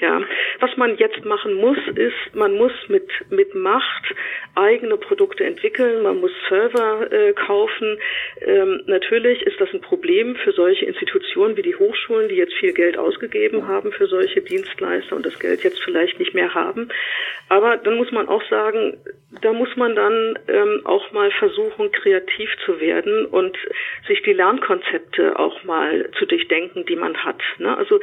Ja, 0.01 0.23
was 0.61 0.75
man 0.79 0.97
jetzt 0.97 1.25
machen 1.27 1.55
muss, 1.55 1.77
ist, 1.95 2.35
man 2.35 2.57
muss 2.57 2.73
mit 2.89 3.07
mit 3.29 3.55
Macht 3.55 4.15
eigene 4.55 4.97
Produkte 4.97 5.45
entwickeln, 5.45 6.03
man 6.03 6.21
muss 6.21 6.31
Server 6.49 7.13
äh, 7.13 7.35
kaufen. 7.35 7.99
Ähm, 8.41 8.83
natürlich 8.87 9.43
ist 9.43 9.61
das 9.61 9.69
ein 9.75 9.83
Problem 9.83 10.37
für 10.37 10.53
solche 10.53 10.87
Institutionen 10.87 11.57
wie 11.59 11.63
die 11.63 11.77
Hochschulen, 11.77 12.29
die 12.29 12.37
jetzt 12.37 12.55
viel 12.55 12.73
Geld 12.73 12.97
ausgegeben 12.97 13.69
haben 13.69 13.93
für 13.93 14.07
solche 14.07 14.41
Dienstleister 14.41 15.15
und 15.17 15.27
das 15.27 15.39
Geld 15.39 15.63
jetzt 15.65 15.83
vielleicht 15.85 16.19
nicht 16.19 16.35
mehr 16.35 16.55
haben. 16.55 16.89
Aber 17.51 17.77
dann 17.77 17.97
muss 17.97 18.11
man 18.11 18.27
auch 18.27 18.43
sagen, 18.49 18.97
da 19.43 19.53
muss 19.53 19.75
man 19.77 19.95
dann 19.95 20.39
ähm, 20.49 20.83
auch 20.85 21.13
mal 21.13 21.31
versuchen, 21.33 21.93
kreativ 21.93 22.51
zu 22.65 22.81
werden 22.81 23.27
und 23.27 23.57
sich 24.07 24.23
die 24.23 24.33
Lernkonzepte 24.33 25.39
auch 25.39 25.65
mal 25.65 26.11
zu 26.19 26.27
durchdenken, 26.27 26.85
die 26.87 26.97
man 26.97 27.17
hat. 27.25 27.41
Ne? 27.59 27.77
Also 27.77 28.01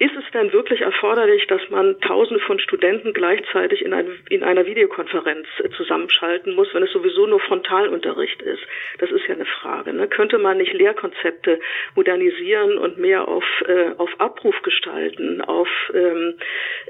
ist 0.00 0.16
es 0.16 0.24
denn 0.32 0.50
wirklich 0.54 0.80
erforderlich, 0.80 1.46
dass 1.46 1.60
man 1.68 2.00
Tausende 2.00 2.42
von 2.42 2.58
Studenten 2.58 3.12
gleichzeitig 3.12 3.84
in, 3.84 3.92
ein, 3.92 4.08
in 4.30 4.42
einer 4.42 4.64
Videokonferenz 4.64 5.46
äh, 5.62 5.68
zusammenschalten 5.76 6.54
muss, 6.54 6.72
wenn 6.72 6.82
es 6.82 6.90
sowieso 6.90 7.26
nur 7.26 7.38
Frontalunterricht 7.38 8.40
ist? 8.40 8.62
Das 8.96 9.10
ist 9.10 9.26
ja 9.28 9.34
eine 9.34 9.44
Frage. 9.44 9.92
Ne? 9.92 10.08
Könnte 10.08 10.38
man 10.38 10.56
nicht 10.56 10.72
Lehrkonzepte 10.72 11.60
modernisieren 11.96 12.78
und 12.78 12.96
mehr 12.96 13.28
auf, 13.28 13.44
äh, 13.66 13.90
auf 13.98 14.08
Abruf 14.18 14.62
gestalten, 14.62 15.42
auf 15.42 15.68
ähm, 15.92 16.34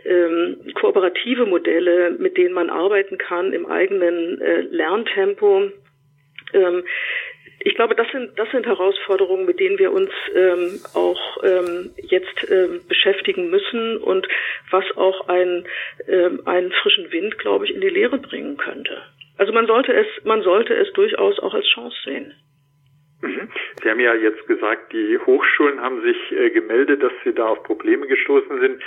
ähm, 0.05 0.73
kooperative 0.75 1.47
Modelle, 1.47 2.13
mit 2.13 2.37
denen 2.37 2.55
man 2.55 2.71
arbeiten 2.71 3.19
kann 3.19 3.53
im 3.53 3.67
eigenen 3.67 4.41
äh, 4.41 4.61
Lerntempo? 4.61 5.73
Ähm, 6.53 6.85
ich 7.63 7.75
glaube, 7.75 7.95
das 7.95 8.07
sind, 8.11 8.39
das 8.39 8.51
sind 8.51 8.67
Herausforderungen, 8.67 9.45
mit 9.45 9.61
denen 9.61 9.79
wir 9.79 9.93
uns 9.93 10.11
ähm, 10.35 10.81
auch 10.95 11.45
ähm, 11.45 11.91
jetzt 11.97 12.51
ähm, 12.51 12.81
beschäftigen 12.89 13.51
müssen 13.51 13.99
und 13.99 14.27
was 14.71 14.85
auch 14.97 15.29
ein, 15.29 15.67
ähm, 16.09 16.41
einen 16.47 16.73
frischen 16.73 17.13
Wind, 17.13 17.39
glaube 17.39 17.67
ich, 17.67 17.75
in 17.75 17.83
die 17.83 17.91
Lehre 17.91 18.19
bringen 18.19 18.57
könnte. 18.57 19.03
Also 19.37 19.53
man 19.53 19.67
sollte 19.67 19.93
es, 19.93 20.07
man 20.25 20.43
sollte 20.43 20.75
es 20.75 20.91
durchaus 20.95 21.39
auch 21.39 21.53
als 21.53 21.67
Chance 21.67 21.97
sehen. 22.05 22.35
Mhm. 23.23 23.49
Sie 23.83 23.91
haben 23.91 24.01
ja 24.01 24.15
jetzt 24.15 24.47
gesagt, 24.47 24.93
die 24.93 25.19
Hochschulen 25.19 25.81
haben 25.81 26.03
sich 26.03 26.17
äh, 26.33 26.51
gemeldet, 26.51 27.03
dass 27.03 27.13
sie 27.25 27.35
da 27.35 27.49
auf 27.49 27.63
Probleme 27.63 28.07
gestoßen 28.07 28.61
sind. 28.61 28.83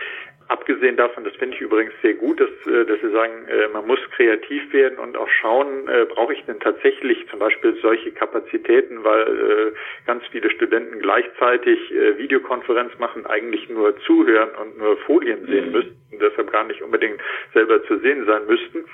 Abgesehen 0.53 0.97
davon, 0.97 1.23
das 1.23 1.35
finde 1.37 1.55
ich 1.55 1.61
übrigens 1.61 1.93
sehr 2.03 2.13
gut, 2.13 2.39
dass, 2.39 2.49
äh, 2.67 2.85
dass 2.85 3.01
Sie 3.01 3.09
sagen, 3.09 3.47
äh, 3.47 3.69
man 3.69 3.87
muss 3.87 3.97
kreativ 4.11 4.71
werden 4.71 4.99
und 4.99 5.17
auch 5.17 5.27
schauen, 5.27 5.87
äh, 5.87 6.05
brauche 6.05 6.33
ich 6.33 6.45
denn 6.45 6.59
tatsächlich 6.59 7.27
zum 7.31 7.39
Beispiel 7.39 7.75
solche 7.81 8.11
Kapazitäten, 8.11 9.03
weil 9.03 9.73
ganz 10.05 10.23
viele 10.31 10.51
Studenten 10.51 10.99
gleichzeitig 10.99 11.79
Videokonferenz 12.17 12.91
machen, 12.99 13.25
eigentlich 13.25 13.67
nur 13.69 13.97
zuhören 14.01 14.51
und 14.61 14.77
nur 14.77 14.97
Folien 14.97 15.47
sehen 15.47 15.67
mhm. 15.67 15.71
müssten 15.71 15.97
und 16.11 16.21
deshalb 16.21 16.51
gar 16.51 16.65
nicht 16.65 16.83
unbedingt 16.83 17.19
selber 17.53 17.83
zu 17.85 17.97
sehen 17.97 18.25
sein 18.25 18.45
müssten. 18.45 18.85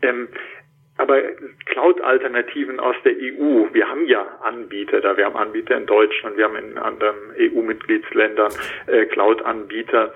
Ähm, 0.00 0.28
aber 0.96 1.20
Cloud-Alternativen 1.66 2.80
aus 2.80 2.96
der 3.04 3.12
EU, 3.12 3.66
wir 3.72 3.88
haben 3.88 4.06
ja 4.06 4.24
Anbieter 4.42 5.00
da, 5.00 5.16
wir 5.16 5.26
haben 5.26 5.36
Anbieter 5.36 5.76
in 5.76 5.86
Deutschland, 5.86 6.36
wir 6.36 6.44
haben 6.44 6.56
in 6.56 6.78
anderen 6.78 7.16
EU-Mitgliedsländern 7.38 8.52
äh, 8.86 9.06
Cloud-Anbieter 9.06 10.14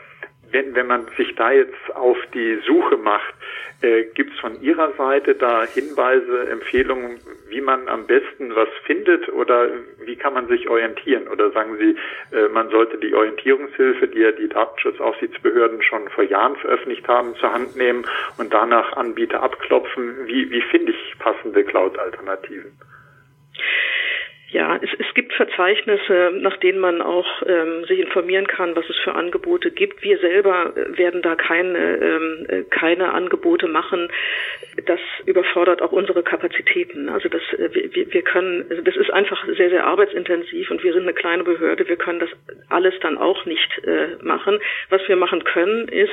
wenn, 0.50 0.74
wenn 0.74 0.86
man 0.86 1.06
sich 1.16 1.34
da 1.34 1.50
jetzt 1.52 1.94
auf 1.94 2.18
die 2.34 2.58
Suche 2.66 2.96
macht, 2.96 3.34
äh, 3.82 4.04
gibt 4.14 4.32
es 4.34 4.40
von 4.40 4.60
Ihrer 4.62 4.92
Seite 4.92 5.34
da 5.34 5.64
Hinweise, 5.64 6.48
Empfehlungen, 6.50 7.20
wie 7.48 7.60
man 7.60 7.88
am 7.88 8.06
besten 8.06 8.54
was 8.54 8.68
findet 8.84 9.28
oder 9.28 9.68
wie 10.04 10.16
kann 10.16 10.34
man 10.34 10.48
sich 10.48 10.68
orientieren? 10.68 11.28
Oder 11.28 11.50
sagen 11.50 11.76
Sie, 11.78 11.96
äh, 12.36 12.48
man 12.48 12.70
sollte 12.70 12.98
die 12.98 13.14
Orientierungshilfe, 13.14 14.08
die 14.08 14.20
ja 14.20 14.32
die 14.32 14.48
Datenschutzaufsichtsbehörden 14.48 15.82
schon 15.82 16.08
vor 16.08 16.24
Jahren 16.24 16.56
veröffentlicht 16.56 17.06
haben, 17.06 17.34
zur 17.36 17.52
Hand 17.52 17.76
nehmen 17.76 18.06
und 18.38 18.52
danach 18.52 18.96
Anbieter 18.96 19.42
abklopfen? 19.42 20.26
Wie, 20.26 20.50
wie 20.50 20.62
finde 20.62 20.92
ich 20.92 21.18
passende 21.18 21.62
Cloud-Alternativen? 21.64 22.72
Ja, 24.56 24.80
es, 24.80 24.88
es 24.98 25.12
gibt 25.12 25.34
Verzeichnisse, 25.34 26.30
nach 26.32 26.56
denen 26.56 26.78
man 26.78 27.02
auch 27.02 27.26
ähm, 27.46 27.84
sich 27.84 28.00
informieren 28.00 28.46
kann, 28.46 28.74
was 28.74 28.88
es 28.88 28.96
für 29.04 29.14
Angebote 29.14 29.70
gibt. 29.70 30.02
Wir 30.02 30.16
selber 30.16 30.72
werden 30.74 31.20
da 31.20 31.34
keine, 31.34 31.78
ähm, 31.78 32.46
äh, 32.48 32.62
keine 32.62 33.12
Angebote 33.12 33.68
machen. 33.68 34.08
Das 34.86 35.00
überfordert 35.24 35.82
auch 35.82 35.92
unsere 35.92 36.22
Kapazitäten. 36.22 37.08
Also 37.08 37.28
das, 37.28 37.42
äh, 37.58 37.68
wir, 37.72 38.12
wir 38.12 38.22
können, 38.22 38.66
also 38.70 38.82
das 38.82 38.96
ist 38.96 39.10
einfach 39.10 39.44
sehr, 39.56 39.70
sehr 39.70 39.84
arbeitsintensiv 39.84 40.70
und 40.70 40.82
wir 40.84 40.92
sind 40.92 41.02
eine 41.02 41.12
kleine 41.12 41.44
Behörde. 41.44 41.88
Wir 41.88 41.96
können 41.96 42.20
das 42.20 42.30
alles 42.68 42.94
dann 43.00 43.18
auch 43.18 43.44
nicht 43.46 43.82
äh, 43.84 44.16
machen. 44.22 44.58
Was 44.90 45.02
wir 45.08 45.16
machen 45.16 45.42
können, 45.44 45.88
ist 45.88 46.10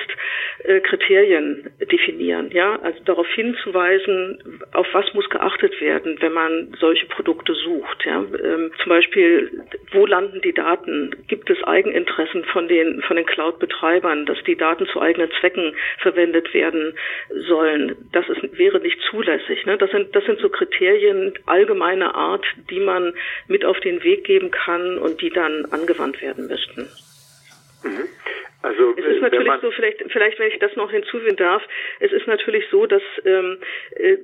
äh, 0.64 0.80
Kriterien 0.80 1.70
definieren. 1.92 2.50
Ja, 2.52 2.80
also 2.82 3.00
darauf 3.06 3.28
hinzuweisen, 3.28 4.62
auf 4.74 4.88
was 4.94 5.14
muss 5.14 5.30
geachtet 5.30 5.80
werden, 5.80 6.18
wenn 6.20 6.34
man 6.34 6.76
solche 6.80 7.06
Produkte 7.06 7.54
sucht. 7.54 8.06
Ja, 8.06 8.26
ähm, 8.44 8.72
zum 8.82 8.90
Beispiel, 8.90 9.64
wo 9.92 10.06
landen 10.06 10.42
die 10.42 10.54
Daten? 10.54 11.16
Gibt 11.28 11.50
es 11.50 11.64
Eigeninteressen 11.64 12.44
von 12.46 12.68
den, 12.68 13.02
von 13.04 13.18
den 13.18 13.26
Cloud-Betreibern, 13.26 14.26
dass 14.26 14.42
die 14.44 14.56
Daten 14.56 14.88
zu 14.88 15.00
eigenen 15.00 15.30
Zwecken 15.40 15.76
verwendet 16.00 16.54
werden 16.54 16.94
sollen? 17.48 17.96
Das 18.12 18.28
ist, 18.30 18.58
wäre 18.64 18.80
nicht 18.80 19.00
zulässig. 19.10 19.66
Ne? 19.66 19.78
Das, 19.78 19.92
sind, 19.92 20.16
das 20.16 20.24
sind 20.24 20.40
so 20.40 20.48
Kriterien 20.48 21.34
allgemeiner 21.46 22.16
Art, 22.16 22.46
die 22.70 22.80
man 22.80 23.14
mit 23.48 23.66
auf 23.66 23.78
den 23.82 24.04
Weg 24.04 24.24
geben 24.24 24.52
kann 24.52 24.98
und 24.98 25.22
die 25.22 25.30
dann 25.30 25.66
angewandt 25.66 26.22
werden 26.22 26.48
müssten. 26.48 26.88
Mhm. 27.84 28.08
Also, 28.62 28.94
es 28.96 29.06
ist 29.06 29.18
äh, 29.18 29.20
natürlich 29.20 29.52
so, 29.62 29.72
vielleicht, 29.72 30.02
vielleicht, 30.08 30.40
wenn 30.40 30.48
ich 30.48 30.60
das 30.60 30.74
noch 30.78 30.90
hinzufügen 30.90 31.36
darf, 31.36 31.62
es 32.00 32.14
ist 32.14 32.28
natürlich 32.28 32.64
so, 32.72 32.86
dass, 32.86 33.02
ähm, 33.26 33.58
äh, 33.98 34.16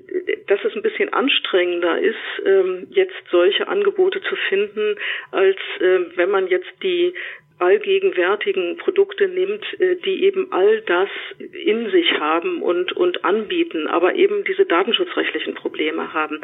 dass 0.47 0.63
es 0.63 0.73
ein 0.73 0.81
bisschen 0.81 1.11
anstrengender 1.11 1.99
ist, 1.99 2.15
ähm, 2.45 2.87
jetzt 2.91 3.21
solche 3.29 3.67
Angebote 3.67 4.21
zu 4.21 4.37
finden, 4.47 4.95
als 5.31 5.57
äh, 5.81 5.99
wenn 6.15 6.29
man 6.29 6.47
jetzt 6.47 6.71
die 6.81 7.13
allgegenwärtigen 7.59 8.77
Produkte 8.77 9.27
nimmt, 9.27 9.65
äh, 9.79 9.95
die 9.97 10.23
eben 10.23 10.51
all 10.51 10.81
das 10.81 11.09
in 11.37 11.89
sich 11.91 12.11
haben 12.19 12.61
und, 12.61 12.93
und 12.93 13.23
anbieten, 13.23 13.87
aber 13.87 14.15
eben 14.15 14.43
diese 14.45 14.65
datenschutzrechtlichen 14.65 15.55
Probleme 15.55 16.13
haben. 16.13 16.41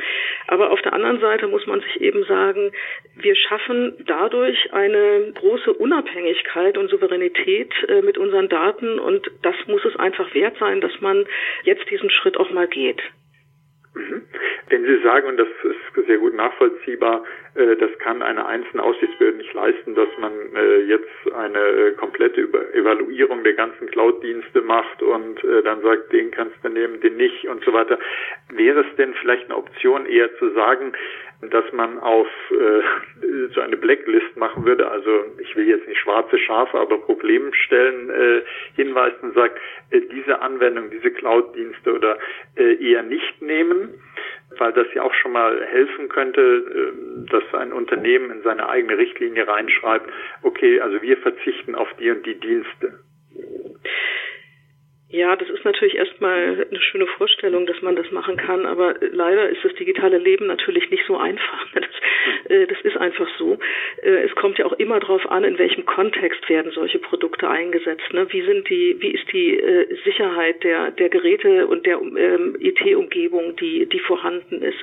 Aber 0.47 0.71
auf 0.71 0.81
der 0.81 0.93
anderen 0.93 1.19
Seite 1.19 1.47
muss 1.47 1.65
man 1.65 1.81
sich 1.81 2.01
eben 2.01 2.23
sagen, 2.25 2.71
wir 3.15 3.35
schaffen 3.35 3.93
dadurch 4.05 4.73
eine 4.73 5.33
große 5.33 5.73
Unabhängigkeit 5.73 6.77
und 6.77 6.89
Souveränität 6.89 7.73
äh, 7.87 8.01
mit 8.01 8.17
unseren 8.17 8.49
Daten 8.49 8.99
und 8.99 9.29
das 9.41 9.55
muss 9.67 9.83
es 9.85 9.95
einfach 9.95 10.33
wert 10.33 10.57
sein, 10.59 10.81
dass 10.81 10.99
man 11.01 11.25
jetzt 11.63 11.89
diesen 11.89 12.09
Schritt 12.09 12.37
auch 12.37 12.51
mal 12.51 12.67
geht. 12.67 13.01
Mhm. 13.95 14.23
Wenn 14.69 14.83
Sie 14.83 15.01
sagen, 15.03 15.27
und 15.27 15.37
das 15.37 15.47
ist 15.63 16.07
sehr 16.07 16.17
gut 16.17 16.33
nachvollziehbar, 16.35 17.23
äh, 17.55 17.75
das 17.77 17.97
kann 17.99 18.21
eine 18.21 18.45
einzelne 18.45 18.83
Aufsichtsbehörde 18.83 19.37
nicht 19.37 19.53
leisten, 19.53 19.95
dass 19.95 20.09
man 20.19 20.33
äh, 20.55 20.79
jetzt 20.81 21.33
eine 21.33 21.59
äh, 21.59 21.91
komplette 21.93 22.41
Evaluierung 22.73 23.43
der 23.43 23.53
ganzen 23.53 23.87
Cloud-Dienste 23.87 24.61
macht 24.61 25.01
und 25.01 25.41
dann 25.63 25.81
sagt, 25.81 26.11
den 26.11 26.31
kannst 26.31 26.55
du 26.63 26.69
nehmen, 26.69 26.99
den 27.01 27.17
nicht 27.17 27.47
und 27.47 27.63
so 27.63 27.73
weiter. 27.73 27.97
Wäre 28.51 28.81
es 28.81 28.95
denn 28.97 29.13
vielleicht 29.15 29.45
eine 29.45 29.57
Option, 29.57 30.05
eher 30.05 30.35
zu 30.37 30.51
sagen, 30.51 30.93
dass 31.41 31.71
man 31.73 31.99
auf 31.99 32.27
äh, 32.51 33.47
so 33.53 33.61
eine 33.61 33.77
Blacklist 33.77 34.35
machen 34.37 34.65
würde, 34.65 34.89
also 34.89 35.25
ich 35.39 35.55
will 35.55 35.67
jetzt 35.67 35.87
nicht 35.87 35.99
schwarze 35.99 36.37
Schafe, 36.37 36.79
aber 36.79 36.97
Problemstellen 36.97 38.09
äh, 38.09 38.41
hinweisen 38.75 39.17
und 39.21 39.35
sagt, 39.35 39.59
äh, 39.91 40.01
diese 40.01 40.41
Anwendung, 40.41 40.89
diese 40.89 41.11
Cloud-Dienste 41.11 41.93
oder 41.93 42.17
äh, 42.55 42.75
eher 42.75 43.03
nicht 43.03 43.41
nehmen, 43.41 43.99
weil 44.57 44.73
das 44.73 44.87
ja 44.93 45.03
auch 45.03 45.13
schon 45.13 45.33
mal 45.33 45.65
helfen 45.65 46.09
könnte, 46.09 46.41
äh, 46.41 47.29
dass 47.29 47.43
ein 47.53 47.73
Unternehmen 47.73 48.31
in 48.31 48.41
seine 48.43 48.69
eigene 48.69 48.97
Richtlinie 48.97 49.47
reinschreibt, 49.47 50.09
okay, 50.41 50.79
also 50.79 51.01
wir 51.01 51.17
verzichten 51.17 51.75
auf 51.75 51.89
die 51.99 52.11
und 52.11 52.25
die 52.25 52.39
Dienste. 52.39 52.99
Ja, 55.09 55.35
das 55.35 55.49
ist 55.49 55.63
natürlich 55.63 55.95
erstmal 55.95 56.65
eine 56.67 56.81
schöne 56.81 57.05
Vorstellung, 57.05 57.67
dass 57.67 57.79
man 57.83 57.95
das 57.95 58.09
machen 58.11 58.37
kann, 58.37 58.65
aber 58.65 58.95
leider 59.11 59.47
ist 59.49 59.63
das 59.63 59.75
digitale 59.75 60.17
Leben 60.17 60.47
natürlich 60.47 60.89
nicht 60.89 61.03
so 61.05 61.17
einfach. 61.17 61.65
Das, 61.75 62.51
äh, 62.51 62.65
das 62.65 62.81
ist 62.81 62.97
einfach 62.97 63.27
so. 63.37 63.59
Äh, 64.01 64.23
es 64.23 64.33
kommt 64.33 64.57
ja 64.57 64.65
auch 64.65 64.73
immer 64.73 64.99
darauf 64.99 65.29
an, 65.29 65.43
in 65.43 65.59
welchem 65.59 65.85
Kontext 65.85 66.49
werden 66.49 66.71
solche 66.71 66.97
Produkte 66.97 67.47
eingesetzt. 67.47 68.11
Ne? 68.13 68.25
Wie 68.31 68.41
sind 68.41 68.67
die, 68.67 68.95
wie 68.99 69.11
ist 69.11 69.31
die 69.31 69.59
äh, 69.59 69.95
Sicherheit 70.03 70.63
der, 70.63 70.89
der 70.91 71.09
Geräte 71.09 71.67
und 71.67 71.85
der 71.85 71.99
ähm, 72.01 72.55
IT-Umgebung, 72.59 73.55
die, 73.57 73.85
die 73.87 73.99
vorhanden 73.99 74.63
ist? 74.63 74.77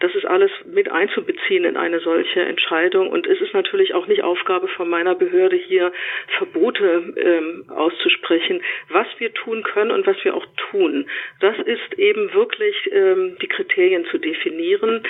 Das 0.00 0.14
ist 0.14 0.24
alles 0.24 0.50
mit 0.64 0.90
einzubeziehen 0.90 1.64
in 1.64 1.76
eine 1.76 2.00
solche 2.00 2.40
Entscheidung. 2.40 3.10
Und 3.10 3.26
es 3.26 3.40
ist 3.42 3.52
natürlich 3.52 3.92
auch 3.92 4.06
nicht 4.06 4.22
Aufgabe 4.22 4.68
von 4.68 4.88
meiner 4.88 5.14
Behörde 5.14 5.56
hier 5.56 5.92
Verbote 6.38 7.14
ähm, 7.16 7.64
auszusprechen. 7.68 8.62
Was 8.88 9.06
wir 9.18 9.34
tun 9.34 9.62
können 9.76 9.90
und 9.90 10.06
was 10.06 10.16
wir 10.24 10.34
auch 10.34 10.46
tun. 10.70 11.06
Das 11.40 11.56
ist 11.58 11.98
eben 11.98 12.32
wirklich 12.32 12.74
ähm, 12.92 13.36
die 13.42 13.46
Kriterien 13.46 14.06
zu 14.06 14.16
definieren. 14.16 15.02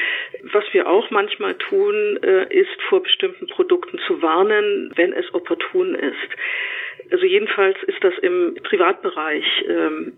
Was 0.52 0.64
wir 0.72 0.88
auch 0.88 1.10
manchmal 1.10 1.54
tun, 1.54 2.18
äh, 2.22 2.52
ist 2.52 2.82
vor 2.88 3.02
bestimmten 3.02 3.46
Produkten 3.46 4.00
zu 4.08 4.22
warnen, 4.22 4.92
wenn 4.96 5.12
es 5.12 5.32
opportun 5.32 5.94
ist. 5.94 7.12
Also 7.12 7.24
jedenfalls 7.26 7.80
ist 7.84 8.02
das 8.02 8.14
im 8.18 8.56
Privatbereich 8.64 9.46
ähm, 9.68 10.14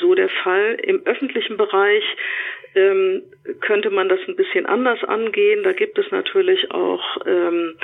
so 0.00 0.16
der 0.16 0.28
Fall. 0.28 0.78
Im 0.82 1.02
öffentlichen 1.04 1.56
Bereich 1.56 2.04
ähm, 2.74 3.22
könnte 3.60 3.90
man 3.90 4.08
das 4.08 4.20
ein 4.28 4.36
bisschen 4.36 4.66
anders 4.66 5.02
angehen. 5.04 5.62
Da 5.62 5.72
gibt 5.72 5.98
es 5.98 6.10
natürlich 6.10 6.70
auch 6.70 7.02
ähm, 7.26 7.74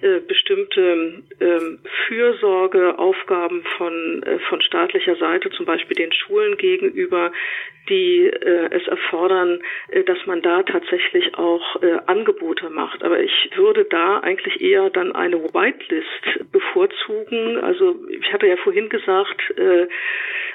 äh, 0.00 0.20
bestimmte 0.20 1.22
ähm, 1.40 1.78
Fürsorgeaufgaben 2.06 3.62
von, 3.76 4.22
äh, 4.22 4.38
von 4.48 4.60
staatlicher 4.62 5.16
Seite, 5.16 5.50
zum 5.50 5.66
Beispiel 5.66 5.96
den 5.96 6.12
Schulen 6.12 6.56
gegenüber, 6.56 7.32
die 7.88 8.26
äh, 8.26 8.68
es 8.70 8.86
erfordern, 8.86 9.60
äh, 9.90 10.02
dass 10.04 10.18
man 10.26 10.40
da 10.42 10.62
tatsächlich 10.62 11.34
auch 11.34 11.82
äh, 11.82 11.98
Angebote 12.06 12.70
macht. 12.70 13.02
Aber 13.04 13.20
ich 13.20 13.50
würde 13.54 13.84
da 13.84 14.20
eigentlich 14.20 14.60
eher 14.60 14.90
dann 14.90 15.12
eine 15.14 15.42
Whitelist 15.42 16.52
bevorzugen. 16.52 17.58
Also 17.58 17.96
ich 18.08 18.32
hatte 18.32 18.46
ja 18.46 18.56
vorhin 18.56 18.88
gesagt, 18.88 19.58
äh, 19.58 19.88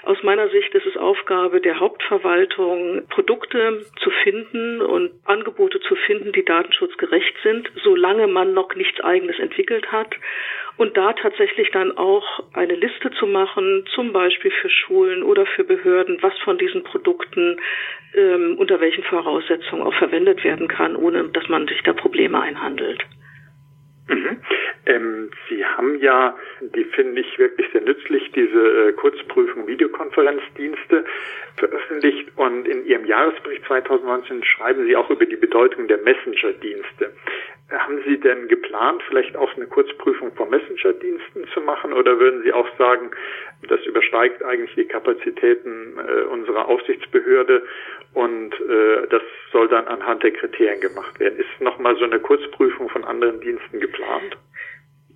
aus 0.04 0.24
meiner 0.24 0.50
Sicht 0.50 0.74
ist 0.74 0.86
es 0.86 0.96
Aufgabe 0.96 1.60
der 1.60 1.80
Hauptverwaltung, 1.80 3.04
Produkte 3.10 3.77
zu 4.02 4.10
finden 4.24 4.82
und 4.82 5.12
Angebote 5.26 5.80
zu 5.82 5.96
finden, 5.96 6.32
die 6.32 6.46
datenschutzgerecht 6.46 7.36
sind, 7.44 7.70
solange 7.84 8.28
man 8.28 8.54
noch 8.54 8.74
nichts 8.76 9.00
eigenes 9.02 9.40
entwickelt 9.40 9.92
hat. 9.92 10.16
Und 10.78 10.96
da 10.96 11.14
tatsächlich 11.14 11.72
dann 11.72 11.98
auch 11.98 12.44
eine 12.54 12.76
Liste 12.76 13.12
zu 13.12 13.26
machen, 13.26 13.86
zum 13.96 14.14
Beispiel 14.14 14.52
für 14.52 14.70
Schulen 14.70 15.24
oder 15.24 15.46
für 15.46 15.64
Behörden, 15.64 16.20
was 16.22 16.38
von 16.40 16.58
diesen 16.58 16.84
Produkten 16.84 17.60
ähm, 18.14 18.58
unter 18.60 18.80
welchen 18.80 19.04
Voraussetzungen 19.04 19.82
auch 19.82 19.96
verwendet 19.96 20.44
werden 20.44 20.68
kann, 20.68 20.96
ohne 20.96 21.30
dass 21.30 21.48
man 21.50 21.68
sich 21.68 21.82
da 21.84 21.94
Probleme 21.94 22.40
einhandelt. 22.40 23.04
Mhm. 24.08 24.38
Ähm, 24.88 25.30
Sie 25.50 25.66
haben 25.66 26.00
ja, 26.00 26.36
die 26.62 26.86
finde 26.86 27.20
ich 27.20 27.38
wirklich 27.38 27.68
sehr 27.74 27.82
nützlich, 27.82 28.32
diese 28.32 28.90
äh, 28.90 28.94
Kurzprüfung 28.94 29.68
Videokonferenzdienste 29.68 31.04
veröffentlicht 31.58 32.30
und 32.38 32.66
in 32.68 32.86
Ihrem 32.86 33.06
Jahresbericht 33.06 33.66
2019 33.66 34.46
schreiben 34.46 34.86
Sie 34.86 34.96
auch 34.96 35.10
über 35.10 35.26
die 35.26 35.36
Bedeutung 35.36 35.90
der 35.90 35.98
Messenger-Dienste. 35.98 37.12
Haben 37.70 38.02
Sie 38.06 38.18
denn 38.18 38.48
geplant, 38.48 39.04
vielleicht 39.10 39.36
auch 39.36 39.54
eine 39.58 39.68
Kurzprüfung 39.68 40.32
von 40.36 40.50
Messenger-Diensten 40.50 41.50
zu 41.54 41.60
machen 41.60 41.92
oder 41.92 42.18
würden 42.18 42.44
Sie 42.44 42.54
auch 42.54 42.70
sagen, 42.78 43.12
das 43.68 43.86
übersteigt 43.86 44.42
eigentlich 44.42 44.74
die 44.76 44.86
Kapazitäten 44.86 45.98
äh, 45.98 46.22
unserer 46.32 46.70
Aufsichtsbehörde 46.70 47.62
und 48.14 48.54
äh, 48.54 49.08
das 49.10 49.22
soll 49.52 49.68
dann 49.68 49.86
anhand 49.88 50.24
der 50.24 50.32
Kriterien 50.32 50.80
gemacht 50.80 51.20
werden? 51.20 51.40
Ist 51.40 51.60
nochmal 51.60 51.98
so 51.98 52.06
eine 52.06 52.22
Kurzprüfung 52.22 52.88
von 52.88 53.04
anderen 53.04 53.42
Diensten 53.42 53.82
geplant? 53.82 54.38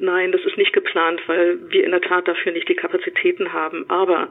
Nein, 0.01 0.31
das 0.31 0.41
ist 0.45 0.57
nicht 0.57 0.73
geplant, 0.73 1.21
weil 1.27 1.59
wir 1.69 1.83
in 1.83 1.91
der 1.91 2.01
Tat 2.01 2.27
dafür 2.27 2.51
nicht 2.51 2.67
die 2.67 2.73
Kapazitäten 2.73 3.53
haben. 3.53 3.87
Aber 3.87 4.29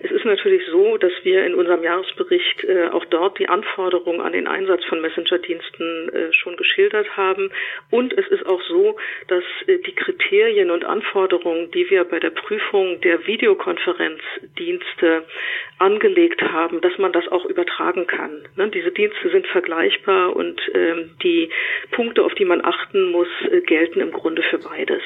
es 0.00 0.10
ist 0.10 0.24
natürlich 0.24 0.66
so, 0.66 0.96
dass 0.96 1.12
wir 1.22 1.46
in 1.46 1.54
unserem 1.54 1.84
Jahresbericht 1.84 2.64
äh, 2.64 2.88
auch 2.88 3.04
dort 3.04 3.38
die 3.38 3.48
Anforderungen 3.48 4.20
an 4.20 4.32
den 4.32 4.48
Einsatz 4.48 4.84
von 4.86 5.00
Messenger-Diensten 5.00 6.08
äh, 6.08 6.32
schon 6.32 6.56
geschildert 6.56 7.16
haben. 7.16 7.52
Und 7.88 8.12
es 8.18 8.26
ist 8.26 8.44
auch 8.46 8.60
so, 8.62 8.96
dass 9.28 9.44
äh, 9.68 9.78
die 9.78 9.94
Kriterien 9.94 10.72
und 10.72 10.84
Anforderungen, 10.84 11.70
die 11.70 11.88
wir 11.88 12.02
bei 12.02 12.18
der 12.18 12.30
Prüfung 12.30 13.00
der 13.02 13.24
Videokonferenzdienste 13.24 15.22
angelegt 15.78 16.42
haben, 16.42 16.80
dass 16.80 16.98
man 16.98 17.12
das 17.12 17.28
auch 17.28 17.44
übertragen 17.44 18.08
kann. 18.08 18.42
Ne? 18.56 18.70
Diese 18.70 18.90
Dienste 18.90 19.30
sind 19.30 19.46
vergleichbar 19.46 20.34
und 20.34 20.60
ähm, 20.74 21.10
die 21.22 21.48
Punkte, 21.92 22.24
auf 22.24 22.34
die 22.34 22.44
man 22.44 22.64
achten 22.64 23.12
muss, 23.12 23.28
äh, 23.52 23.60
gelten 23.60 24.00
im 24.00 24.10
Grunde 24.10 24.42
für 24.42 24.58
beides. 24.58 25.02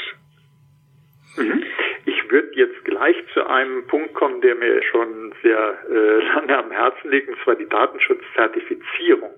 Mhm. 1.36 1.64
Ich 2.04 2.30
würde 2.30 2.50
jetzt 2.54 2.84
gleich 2.84 3.16
zu 3.32 3.46
einem 3.46 3.86
Punkt 3.86 4.14
kommen, 4.14 4.40
der 4.40 4.54
mir 4.54 4.82
schon 4.84 5.34
sehr 5.42 5.78
äh, 5.90 6.24
lange 6.34 6.56
am 6.58 6.70
Herzen 6.70 7.10
liegt, 7.10 7.28
und 7.28 7.38
zwar 7.42 7.56
die 7.56 7.68
Datenschutzzertifizierung. 7.68 9.30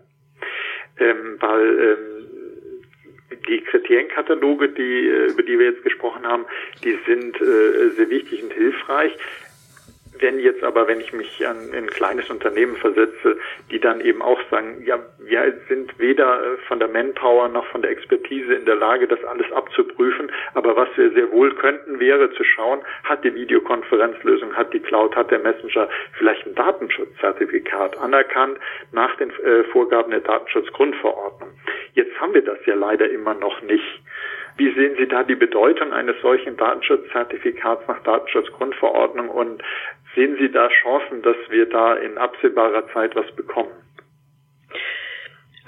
Ähm, 1.00 1.36
weil 1.38 1.78
ähm, 1.78 2.18
die 3.48 3.60
Kriterienkataloge, 3.60 4.68
die, 4.70 5.08
äh, 5.08 5.30
über 5.30 5.42
die 5.42 5.58
wir 5.58 5.66
jetzt 5.66 5.82
gesprochen 5.84 6.26
haben, 6.26 6.44
die 6.82 6.98
sind 7.06 7.40
äh, 7.40 7.90
sehr 7.90 8.10
wichtig 8.10 8.42
und 8.42 8.52
hilfreich. 8.52 9.16
Wenn 10.20 10.38
jetzt 10.40 10.62
aber, 10.62 10.88
wenn 10.88 11.00
ich 11.00 11.12
mich 11.12 11.46
an 11.46 11.56
ein 11.72 11.86
kleines 11.88 12.28
Unternehmen 12.30 12.76
versetze, 12.76 13.38
die 13.70 13.78
dann 13.78 14.00
eben 14.00 14.22
auch 14.22 14.40
sagen, 14.50 14.82
ja, 14.84 14.98
wir 15.18 15.54
sind 15.68 15.98
weder 15.98 16.42
äh, 16.42 16.56
von 16.66 16.78
der 16.78 16.88
Manpower 16.88 17.48
noch 17.48 17.66
von 17.66 17.82
der 17.82 17.90
Expertise 17.90 18.54
in 18.54 18.64
der 18.64 18.76
Lage, 18.76 19.06
das 19.06 19.22
alles 19.24 19.50
abzuprüfen, 19.52 20.30
aber 20.54 20.76
was 20.76 20.88
wir 20.96 21.10
sehr 21.12 21.30
wohl 21.30 21.54
könnten, 21.54 22.00
wäre 22.00 22.32
zu 22.32 22.44
schauen, 22.44 22.80
hat 23.04 23.24
die 23.24 23.34
Videokonferenzlösung, 23.34 24.54
hat 24.54 24.72
die 24.72 24.80
Cloud, 24.80 25.14
hat 25.14 25.30
der 25.30 25.40
Messenger 25.40 25.88
vielleicht 26.16 26.46
ein 26.46 26.54
Datenschutzzertifikat 26.54 27.96
anerkannt 27.98 28.58
nach 28.92 29.16
den 29.16 29.30
äh, 29.30 29.64
Vorgaben 29.64 30.10
der 30.10 30.20
Datenschutzgrundverordnung. 30.20 31.50
Jetzt 31.94 32.18
haben 32.20 32.34
wir 32.34 32.42
das 32.42 32.58
ja 32.66 32.74
leider 32.74 33.08
immer 33.10 33.34
noch 33.34 33.62
nicht. 33.62 34.02
Wie 34.58 34.74
sehen 34.74 34.96
Sie 34.98 35.06
da 35.06 35.22
die 35.22 35.36
Bedeutung 35.36 35.92
eines 35.92 36.20
solchen 36.20 36.56
Datenschutzzertifikats 36.56 37.86
nach 37.86 38.02
Datenschutzgrundverordnung 38.02 39.28
und 39.28 39.62
Sehen 40.18 40.36
Sie 40.40 40.50
da 40.50 40.68
Chancen, 40.68 41.22
dass 41.22 41.36
wir 41.48 41.66
da 41.66 41.94
in 41.94 42.18
absehbarer 42.18 42.92
Zeit 42.92 43.14
was 43.14 43.30
bekommen? 43.36 43.70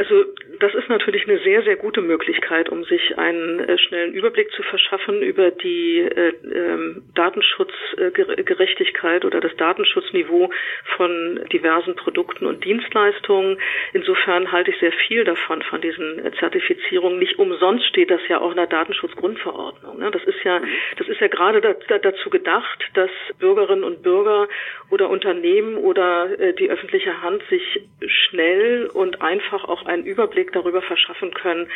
Also 0.01 0.25
das 0.61 0.75
ist 0.75 0.89
natürlich 0.89 1.29
eine 1.29 1.39
sehr, 1.41 1.63
sehr 1.63 1.77
gute 1.77 2.01
Möglichkeit, 2.01 2.71
um 2.71 2.85
sich 2.85 3.19
einen 3.19 3.61
äh, 3.61 3.77
schnellen 3.77 4.15
Überblick 4.15 4.51
zu 4.53 4.63
verschaffen 4.63 5.21
über 5.21 5.51
die 5.51 5.99
äh, 5.99 6.33
ähm, 6.55 7.03
Datenschutzgerechtigkeit 7.15 9.27
oder 9.27 9.43
das 9.43 9.55
Datenschutzniveau 9.57 10.51
von 10.97 11.45
diversen 11.53 11.97
Produkten 11.97 12.47
und 12.47 12.65
Dienstleistungen. 12.65 13.59
Insofern 13.93 14.51
halte 14.53 14.71
ich 14.71 14.79
sehr 14.79 14.93
viel 15.07 15.25
davon, 15.25 15.61
von 15.61 15.83
diesen 15.83 16.25
äh, 16.25 16.33
Zertifizierungen. 16.39 17.19
Nicht 17.19 17.39
umsonst 17.39 17.85
steht 17.85 18.11
das 18.11 18.27
ja 18.29 18.41
auch 18.41 18.53
in 18.53 18.57
der 18.57 18.69
Datenschutzgrundverordnung. 18.69 19.99
Ne? 19.99 20.11
Das 20.11 20.25
ist 20.25 20.43
ja, 20.45 20.63
das 20.97 21.09
ist 21.09 21.21
ja 21.21 21.29
gerade 21.29 21.61
da, 21.61 21.75
da, 21.89 21.99
dazu 21.99 22.31
gedacht, 22.31 22.83
dass 22.95 23.11
Bürgerinnen 23.39 23.85
und 23.85 24.03
Bürger 24.03 24.49
oder 24.91 25.11
Unternehmen 25.11 25.77
oder 25.77 26.41
äh, 26.41 26.55
die 26.55 26.71
öffentliche 26.71 27.21
Hand 27.21 27.43
sich 27.51 27.83
schnell 28.07 28.89
und 28.95 29.21
einfach 29.21 29.65
auch 29.65 29.90
einen 29.91 30.05
Überblick 30.05 30.53
darüber 30.53 30.81
verschaffen 30.83 31.35
können, 31.35 31.69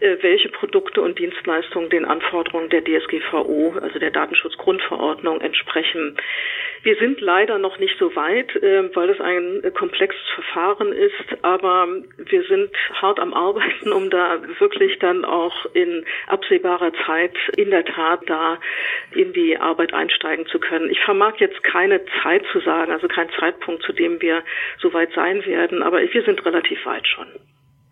äh, 0.00 0.16
welche 0.20 0.48
Produkte 0.50 1.00
und 1.00 1.18
Dienstleistungen 1.18 1.88
den 1.88 2.04
Anforderungen 2.04 2.68
der 2.68 2.84
DSGVO, 2.84 3.78
also 3.80 3.98
der 3.98 4.10
Datenschutzgrundverordnung, 4.10 5.40
entsprechen. 5.40 6.16
Wir 6.82 6.96
sind 6.96 7.20
leider 7.20 7.58
noch 7.58 7.78
nicht 7.78 7.98
so 7.98 8.14
weit, 8.16 8.54
äh, 8.56 8.94
weil 8.94 9.10
es 9.10 9.20
ein 9.20 9.62
komplexes 9.74 10.26
Verfahren 10.34 10.92
ist, 10.92 11.42
aber 11.42 11.88
wir 12.16 12.42
sind 12.44 12.70
hart 12.94 13.20
am 13.20 13.34
Arbeiten, 13.34 13.92
um 13.92 14.10
da 14.10 14.40
wirklich 14.58 14.98
dann 14.98 15.24
auch 15.24 15.66
in 15.74 16.04
absehbarer 16.26 16.92
Zeit 17.06 17.34
in 17.56 17.70
der 17.70 17.84
Tat 17.84 18.22
da 18.26 18.58
in 19.12 19.32
die 19.32 19.58
Arbeit 19.58 19.92
einsteigen 19.94 20.46
zu 20.46 20.58
können. 20.58 20.90
Ich 20.90 21.00
vermag 21.00 21.36
jetzt 21.38 21.62
keine 21.62 22.00
Zeit 22.22 22.44
zu 22.52 22.60
sagen, 22.60 22.92
also 22.92 23.08
keinen 23.08 23.30
Zeitpunkt, 23.38 23.82
zu 23.82 23.92
dem 23.92 24.20
wir 24.20 24.42
so 24.78 24.92
weit 24.92 25.12
sein 25.14 25.44
werden, 25.44 25.82
aber 25.82 26.00
wir 26.00 26.22
sind 26.22 26.44
relativ 26.44 26.84
weit 26.86 27.06
schon. 27.06 27.26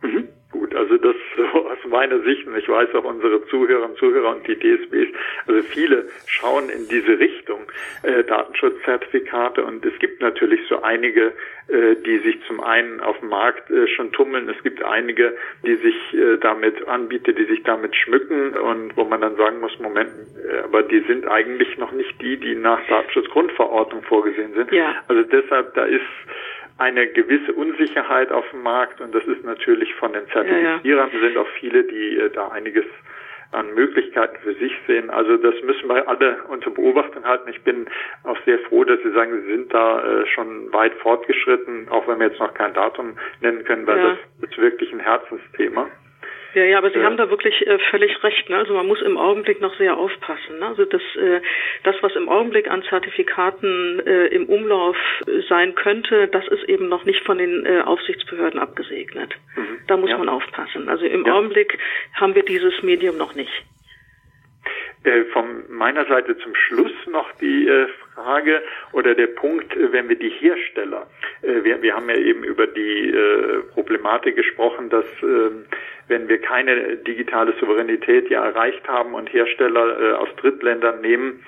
Mhm. 0.02 0.28
Gut, 0.50 0.74
also 0.74 0.96
das 0.96 1.14
so 1.36 1.42
aus 1.68 1.78
meiner 1.88 2.20
Sicht, 2.20 2.46
und 2.46 2.56
ich 2.56 2.68
weiß 2.68 2.94
auch 2.94 3.04
unsere 3.04 3.46
Zuhörer 3.48 3.84
und 3.84 3.98
Zuhörer 3.98 4.30
und 4.30 4.46
die 4.46 4.56
DSBs, 4.56 5.14
also 5.46 5.62
viele 5.62 6.08
schauen 6.26 6.70
in 6.70 6.88
diese 6.88 7.18
Richtung 7.18 7.60
äh, 8.02 8.24
Datenschutzzertifikate 8.24 9.62
und 9.62 9.84
es 9.84 9.98
gibt 9.98 10.22
natürlich 10.22 10.60
so 10.68 10.82
einige, 10.82 11.32
äh, 11.68 11.96
die 12.04 12.18
sich 12.20 12.42
zum 12.46 12.62
einen 12.62 13.00
auf 13.00 13.18
dem 13.20 13.28
Markt 13.28 13.70
äh, 13.70 13.86
schon 13.88 14.10
tummeln, 14.12 14.48
es 14.48 14.62
gibt 14.62 14.82
einige, 14.82 15.36
die 15.66 15.76
sich 15.76 16.14
äh, 16.14 16.38
damit 16.38 16.88
anbieten, 16.88 17.36
die 17.36 17.44
sich 17.44 17.62
damit 17.64 17.94
schmücken 17.94 18.56
und 18.56 18.96
wo 18.96 19.04
man 19.04 19.20
dann 19.20 19.36
sagen 19.36 19.60
muss, 19.60 19.78
Moment, 19.80 20.10
äh, 20.50 20.60
aber 20.64 20.82
die 20.82 21.00
sind 21.00 21.28
eigentlich 21.28 21.76
noch 21.76 21.92
nicht 21.92 22.20
die, 22.22 22.38
die 22.38 22.54
nach 22.54 22.80
Datenschutzgrundverordnung 22.88 24.02
vorgesehen 24.02 24.54
sind. 24.54 24.72
Ja. 24.72 24.94
Also 25.08 25.22
deshalb, 25.24 25.74
da 25.74 25.84
ist 25.84 26.00
eine 26.78 27.08
gewisse 27.08 27.52
Unsicherheit 27.52 28.30
auf 28.30 28.48
dem 28.50 28.62
Markt 28.62 29.00
und 29.00 29.14
das 29.14 29.24
ist 29.24 29.44
natürlich 29.44 29.94
von 29.96 30.12
den 30.12 30.26
Zertifizierern 30.28 31.10
ja, 31.12 31.18
ja. 31.18 31.20
sind 31.20 31.36
auch 31.36 31.48
viele, 31.60 31.84
die 31.84 32.16
äh, 32.16 32.30
da 32.30 32.48
einiges 32.48 32.86
an 33.50 33.74
Möglichkeiten 33.74 34.36
für 34.42 34.54
sich 34.54 34.72
sehen. 34.86 35.10
Also 35.10 35.36
das 35.38 35.54
müssen 35.62 35.88
wir 35.88 36.06
alle 36.06 36.42
unter 36.48 36.70
Beobachtung 36.70 37.24
halten. 37.24 37.48
Ich 37.48 37.62
bin 37.62 37.86
auch 38.24 38.36
sehr 38.44 38.58
froh, 38.60 38.84
dass 38.84 39.00
Sie 39.02 39.10
sagen, 39.12 39.42
Sie 39.42 39.48
sind 39.50 39.72
da 39.72 40.02
äh, 40.02 40.26
schon 40.26 40.72
weit 40.72 40.92
fortgeschritten, 40.94 41.88
auch 41.88 42.06
wenn 42.06 42.18
wir 42.20 42.28
jetzt 42.28 42.40
noch 42.40 42.52
kein 42.52 42.74
Datum 42.74 43.16
nennen 43.40 43.64
können, 43.64 43.86
weil 43.86 43.98
ja. 43.98 44.18
das 44.40 44.50
ist 44.50 44.58
wirklich 44.58 44.92
ein 44.92 45.00
Herzensthema. 45.00 45.88
Ja, 46.58 46.64
ja, 46.64 46.78
aber 46.78 46.90
Sie 46.90 46.98
ja. 46.98 47.04
haben 47.04 47.16
da 47.16 47.30
wirklich 47.30 47.64
äh, 47.66 47.78
völlig 47.90 48.22
recht. 48.24 48.50
Ne? 48.50 48.56
Also 48.56 48.74
man 48.74 48.86
muss 48.86 49.00
im 49.00 49.16
Augenblick 49.16 49.60
noch 49.60 49.76
sehr 49.76 49.96
aufpassen. 49.96 50.58
Ne? 50.58 50.66
Also 50.66 50.84
das, 50.84 51.02
äh, 51.14 51.40
das, 51.84 51.94
was 52.00 52.16
im 52.16 52.28
Augenblick 52.28 52.68
an 52.68 52.82
Zertifikaten 52.82 54.00
äh, 54.04 54.26
im 54.26 54.46
Umlauf 54.46 54.96
äh, 55.26 55.42
sein 55.48 55.76
könnte, 55.76 56.26
das 56.26 56.48
ist 56.48 56.64
eben 56.64 56.88
noch 56.88 57.04
nicht 57.04 57.24
von 57.24 57.38
den 57.38 57.64
äh, 57.64 57.82
Aufsichtsbehörden 57.82 58.58
abgesegnet. 58.58 59.36
Mhm. 59.54 59.78
Da 59.86 59.96
muss 59.96 60.10
ja. 60.10 60.18
man 60.18 60.28
aufpassen. 60.28 60.88
Also 60.88 61.04
im. 61.04 61.28
Augenblick 61.28 61.78
haben 62.14 62.34
wir 62.34 62.42
dieses 62.42 62.82
Medium 62.82 63.18
noch 63.18 63.34
nicht. 63.34 63.52
Äh, 65.04 65.24
von 65.32 65.62
meiner 65.68 66.06
Seite 66.06 66.36
zum 66.38 66.54
Schluss 66.56 66.92
noch 67.06 67.30
die 67.40 67.68
äh, 67.68 67.86
Frage 68.14 68.62
oder 68.92 69.14
der 69.14 69.28
Punkt, 69.28 69.76
äh, 69.76 69.92
wenn 69.92 70.08
wir 70.08 70.16
die 70.16 70.28
Hersteller, 70.28 71.06
äh, 71.42 71.62
wir, 71.62 71.80
wir 71.82 71.94
haben 71.94 72.08
ja 72.10 72.16
eben 72.16 72.42
über 72.42 72.66
die 72.66 73.14
Problematik 73.74 74.34
gesprochen, 74.36 74.90
dass 74.90 75.04
ähm, 75.22 75.66
wenn 76.08 76.28
wir 76.28 76.40
keine 76.40 76.96
digitale 76.96 77.54
Souveränität 77.60 78.28
ja 78.28 78.44
erreicht 78.44 78.88
haben 78.88 79.14
und 79.14 79.32
Hersteller 79.32 80.18
aus 80.18 80.28
Drittländern 80.36 81.00
nehmen, 81.00 81.44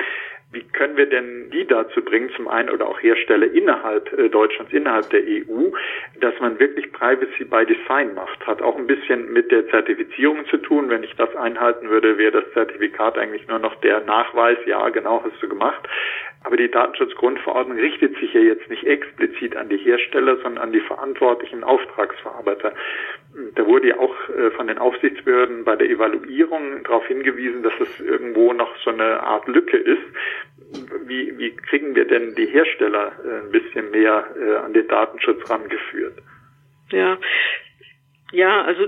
wie 0.52 0.62
können 0.62 0.96
wir 0.96 1.06
denn 1.06 1.50
die 1.50 1.64
dazu 1.64 2.02
bringen, 2.02 2.30
zum 2.34 2.48
einen 2.48 2.70
oder 2.70 2.88
auch 2.88 3.00
Hersteller 3.00 3.46
innerhalb 3.52 4.12
äh, 4.18 4.28
Deutschlands, 4.28 4.72
innerhalb 4.72 5.08
der 5.10 5.22
EU, 5.22 5.70
dass 6.20 6.34
man 6.40 6.58
wirklich 6.58 6.90
Privacy 6.92 7.44
by 7.44 7.64
Design 7.64 8.14
macht? 8.14 8.44
Hat 8.46 8.60
auch 8.60 8.76
ein 8.76 8.88
bisschen 8.88 9.32
mit 9.32 9.52
der 9.52 9.68
Zertifizierung 9.68 10.44
zu 10.46 10.56
tun. 10.56 10.90
Wenn 10.90 11.04
ich 11.04 11.14
das 11.14 11.34
einhalten 11.36 11.88
würde, 11.88 12.18
wäre 12.18 12.42
das 12.42 12.52
Zertifikat 12.52 13.16
eigentlich 13.16 13.46
nur 13.46 13.60
noch 13.60 13.76
der 13.76 14.00
Nachweis, 14.00 14.58
ja, 14.66 14.88
genau 14.88 15.22
hast 15.24 15.40
du 15.40 15.48
gemacht. 15.48 15.88
Aber 16.42 16.56
die 16.56 16.70
Datenschutzgrundverordnung 16.70 17.78
richtet 17.78 18.16
sich 18.16 18.32
ja 18.32 18.40
jetzt 18.40 18.68
nicht 18.70 18.84
explizit 18.84 19.56
an 19.56 19.68
die 19.68 19.76
Hersteller, 19.76 20.36
sondern 20.38 20.64
an 20.64 20.72
die 20.72 20.80
verantwortlichen 20.80 21.62
Auftragsverarbeiter. 21.62 22.72
Da 23.54 23.66
wurde 23.66 23.88
ja 23.88 23.98
auch 23.98 24.14
äh, 24.28 24.50
von 24.52 24.66
den 24.66 24.78
Aufsichtsbehörden 24.78 25.64
bei 25.64 25.76
der 25.76 25.88
Evaluierung 25.88 26.82
darauf 26.82 27.06
hingewiesen, 27.06 27.62
dass 27.62 27.72
es 27.80 28.00
irgendwo 28.00 28.52
noch 28.52 28.76
so 28.84 28.90
eine 28.90 29.22
Art 29.22 29.46
Lücke 29.46 29.76
ist. 29.76 30.02
Wie, 31.06 31.36
wie 31.38 31.54
kriegen 31.56 31.94
wir 31.94 32.06
denn 32.06 32.34
die 32.34 32.46
Hersteller 32.46 33.12
äh, 33.24 33.44
ein 33.44 33.50
bisschen 33.50 33.90
mehr 33.90 34.26
äh, 34.36 34.56
an 34.56 34.72
den 34.72 34.88
Datenschutz 34.88 35.48
rangeführt? 35.48 36.18
Ja, 36.90 37.18
ja, 38.32 38.62
also 38.62 38.86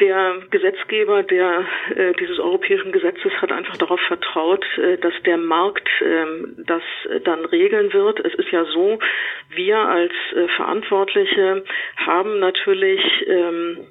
der 0.00 0.42
Gesetzgeber 0.50 1.22
der 1.22 1.66
äh, 1.94 2.12
dieses 2.14 2.38
europäischen 2.38 2.92
Gesetzes 2.92 3.32
hat 3.40 3.52
einfach 3.52 3.76
darauf 3.76 4.00
vertraut, 4.00 4.64
äh, 4.78 4.96
dass 4.98 5.12
der 5.24 5.36
Markt 5.36 5.88
äh, 6.00 6.26
das 6.64 6.82
dann 7.24 7.44
regeln 7.44 7.92
wird. 7.92 8.20
Es 8.20 8.34
ist 8.34 8.50
ja 8.50 8.64
so, 8.64 8.98
wir 9.50 9.78
als 9.78 10.12
äh, 10.34 10.48
Verantwortliche 10.56 11.64
haben 11.96 12.38
natürlich 12.38 13.00
ähm, 13.26 13.86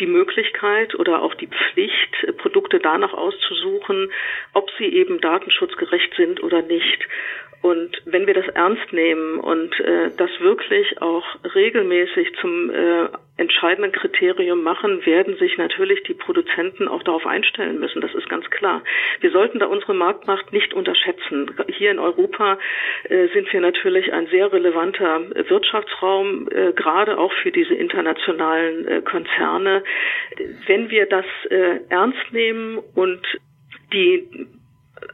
die 0.00 0.06
Möglichkeit 0.06 0.94
oder 0.94 1.22
auch 1.22 1.34
die 1.34 1.48
Pflicht, 1.48 2.24
äh, 2.24 2.32
Produkte 2.32 2.80
danach 2.80 3.12
auszusuchen, 3.12 4.10
ob 4.54 4.70
sie 4.78 4.86
eben 4.86 5.20
datenschutzgerecht 5.20 6.14
sind 6.16 6.42
oder 6.42 6.62
nicht. 6.62 7.06
Und 7.62 7.90
wenn 8.06 8.26
wir 8.26 8.32
das 8.32 8.48
ernst 8.48 8.90
nehmen 8.92 9.38
und 9.38 9.78
äh, 9.80 10.10
das 10.16 10.30
wirklich 10.40 11.02
auch 11.02 11.24
regelmäßig 11.54 12.34
zum 12.40 12.70
äh, 12.70 13.08
entscheidenden 13.36 13.92
Kriterium 13.92 14.62
machen, 14.62 15.04
werden 15.04 15.36
sich 15.36 15.58
natürlich 15.58 16.02
die 16.04 16.14
Produzenten 16.14 16.88
auch 16.88 17.02
darauf 17.02 17.26
einstellen 17.26 17.78
müssen. 17.78 18.00
Das 18.00 18.14
ist 18.14 18.30
ganz 18.30 18.48
klar. 18.48 18.82
Wir 19.20 19.30
sollten 19.30 19.58
da 19.58 19.66
unsere 19.66 19.92
Marktmacht 19.92 20.52
nicht 20.52 20.72
unterschätzen. 20.72 21.50
Hier 21.68 21.90
in 21.90 21.98
Europa 21.98 22.58
äh, 23.04 23.28
sind 23.28 23.52
wir 23.52 23.60
natürlich 23.60 24.10
ein 24.10 24.26
sehr 24.28 24.50
relevanter 24.50 25.20
Wirtschaftsraum, 25.48 26.48
äh, 26.50 26.72
gerade 26.72 27.18
auch 27.18 27.32
für 27.42 27.50
diese 27.50 27.74
internationalen 27.74 28.88
äh, 28.88 29.02
Konzerne. 29.02 29.84
Wenn 30.66 30.88
wir 30.90 31.04
das 31.06 31.26
äh, 31.50 31.80
ernst 31.90 32.32
nehmen 32.32 32.78
und 32.94 33.20
die 33.92 34.48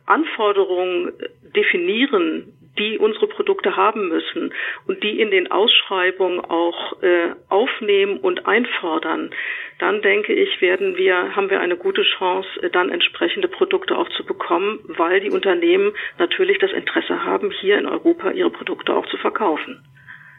Anforderungen 0.07 1.13
definieren, 1.55 2.53
die 2.79 2.99
unsere 2.99 3.27
Produkte 3.27 3.77
haben 3.77 4.09
müssen 4.09 4.53
und 4.87 5.03
die 5.03 5.21
in 5.21 5.31
den 5.31 5.51
Ausschreibungen 5.51 6.41
auch 6.41 7.03
äh, 7.03 7.31
aufnehmen 7.49 8.19
und 8.19 8.47
einfordern, 8.47 9.31
dann 9.79 10.03
denke 10.03 10.33
ich, 10.33 10.61
werden 10.61 10.97
wir, 10.97 11.37
haben 11.37 11.51
wir 11.51 11.61
eine 11.61 11.77
gute 11.77 12.03
Chance, 12.03 12.49
äh, 12.63 12.71
dann 12.71 12.91
entsprechende 12.91 13.49
Produkte 13.49 13.97
auch 13.97 14.09
zu 14.11 14.25
bekommen, 14.25 14.81
weil 14.85 15.21
die 15.21 15.31
Unternehmen 15.31 15.93
natürlich 16.19 16.59
das 16.59 16.73
Interesse 16.73 17.25
haben, 17.25 17.51
hier 17.51 17.79
in 17.79 17.87
Europa 17.87 18.31
ihre 18.31 18.51
Produkte 18.51 18.95
auch 18.95 19.07
zu 19.07 19.17
verkaufen. 19.17 19.83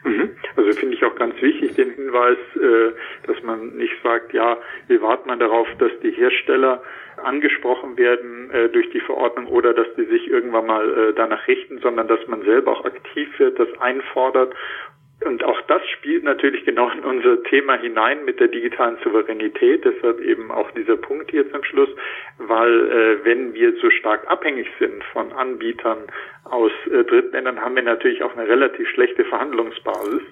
Mhm. 0.08 0.30
Also 0.56 0.72
finde 0.72 0.94
ich 0.94 1.04
auch 1.04 1.14
ganz 1.14 1.40
wichtig 1.40 1.74
den 1.74 1.90
Hinweis, 1.90 2.38
äh, 2.56 2.92
dass 3.26 3.42
man 3.42 3.76
nicht 3.76 3.94
sagt, 4.02 4.32
ja, 4.32 4.58
wie 4.88 5.00
wartet 5.02 5.26
man 5.26 5.38
darauf, 5.38 5.68
dass 5.78 5.92
die 6.02 6.12
Hersteller 6.12 6.82
angesprochen 7.22 7.96
werden 7.96 8.50
äh, 8.50 8.68
durch 8.68 8.90
die 8.90 9.00
Verordnung 9.00 9.46
oder 9.46 9.74
dass 9.74 9.86
die 9.96 10.04
sich 10.04 10.28
irgendwann 10.28 10.66
mal 10.66 10.88
äh, 10.88 11.12
danach 11.14 11.46
richten, 11.46 11.78
sondern 11.78 12.08
dass 12.08 12.26
man 12.28 12.42
selber 12.42 12.72
auch 12.72 12.84
aktiv 12.84 13.28
wird, 13.38 13.58
das 13.58 13.68
einfordert. 13.80 14.54
Und 15.24 15.42
auch 15.42 15.60
das 15.62 15.82
spielt 15.88 16.22
natürlich 16.22 16.64
genau 16.64 16.88
in 16.90 17.00
unser 17.00 17.42
Thema 17.44 17.76
hinein 17.76 18.24
mit 18.24 18.38
der 18.38 18.48
digitalen 18.48 18.98
Souveränität. 19.02 19.84
Deshalb 19.84 20.20
eben 20.20 20.52
auch 20.52 20.70
dieser 20.72 20.96
Punkt 20.96 21.32
hier 21.32 21.50
zum 21.50 21.64
Schluss, 21.64 21.88
weil 22.38 22.90
äh, 22.90 23.24
wenn 23.24 23.52
wir 23.52 23.72
so 23.80 23.90
stark 23.90 24.30
abhängig 24.30 24.68
sind 24.78 25.02
von 25.12 25.32
Anbietern 25.32 26.04
aus 26.44 26.70
äh, 26.86 27.02
Drittländern, 27.02 27.60
haben 27.60 27.74
wir 27.74 27.82
natürlich 27.82 28.22
auch 28.22 28.36
eine 28.36 28.48
relativ 28.48 28.88
schlechte 28.90 29.24
Verhandlungsbasis. 29.24 30.22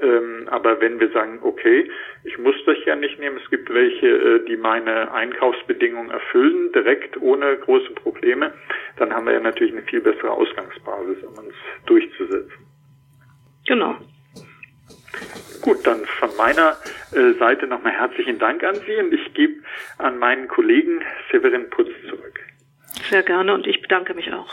Ähm, 0.00 0.46
aber 0.50 0.80
wenn 0.80 1.00
wir 1.00 1.10
sagen, 1.10 1.40
okay, 1.42 1.90
ich 2.22 2.38
muss 2.38 2.54
das 2.64 2.76
ja 2.86 2.94
nicht 2.94 3.18
nehmen, 3.18 3.38
es 3.42 3.50
gibt 3.50 3.74
welche, 3.74 4.06
äh, 4.06 4.44
die 4.46 4.56
meine 4.56 5.12
Einkaufsbedingungen 5.12 6.12
erfüllen, 6.12 6.70
direkt 6.72 7.20
ohne 7.20 7.56
große 7.56 7.90
Probleme, 7.94 8.52
dann 8.98 9.12
haben 9.12 9.26
wir 9.26 9.34
ja 9.34 9.40
natürlich 9.40 9.72
eine 9.72 9.82
viel 9.82 10.00
bessere 10.00 10.30
Ausgangsbasis, 10.30 11.24
um 11.24 11.44
uns 11.44 11.54
durchzusetzen. 11.86 12.66
Genau. 13.66 13.96
Gut, 15.60 15.86
dann 15.86 16.04
von 16.18 16.30
meiner 16.36 16.76
äh, 17.12 17.38
Seite 17.38 17.66
nochmal 17.66 17.92
herzlichen 17.92 18.38
Dank 18.38 18.64
an 18.64 18.74
Sie 18.74 18.96
und 18.96 19.12
ich 19.12 19.32
gebe 19.34 19.62
an 19.98 20.18
meinen 20.18 20.48
Kollegen 20.48 21.00
Severin 21.30 21.70
Putz 21.70 21.88
zurück. 22.08 22.40
Sehr 23.10 23.22
gerne 23.22 23.54
und 23.54 23.66
ich 23.66 23.80
bedanke 23.80 24.14
mich 24.14 24.32
auch. 24.32 24.48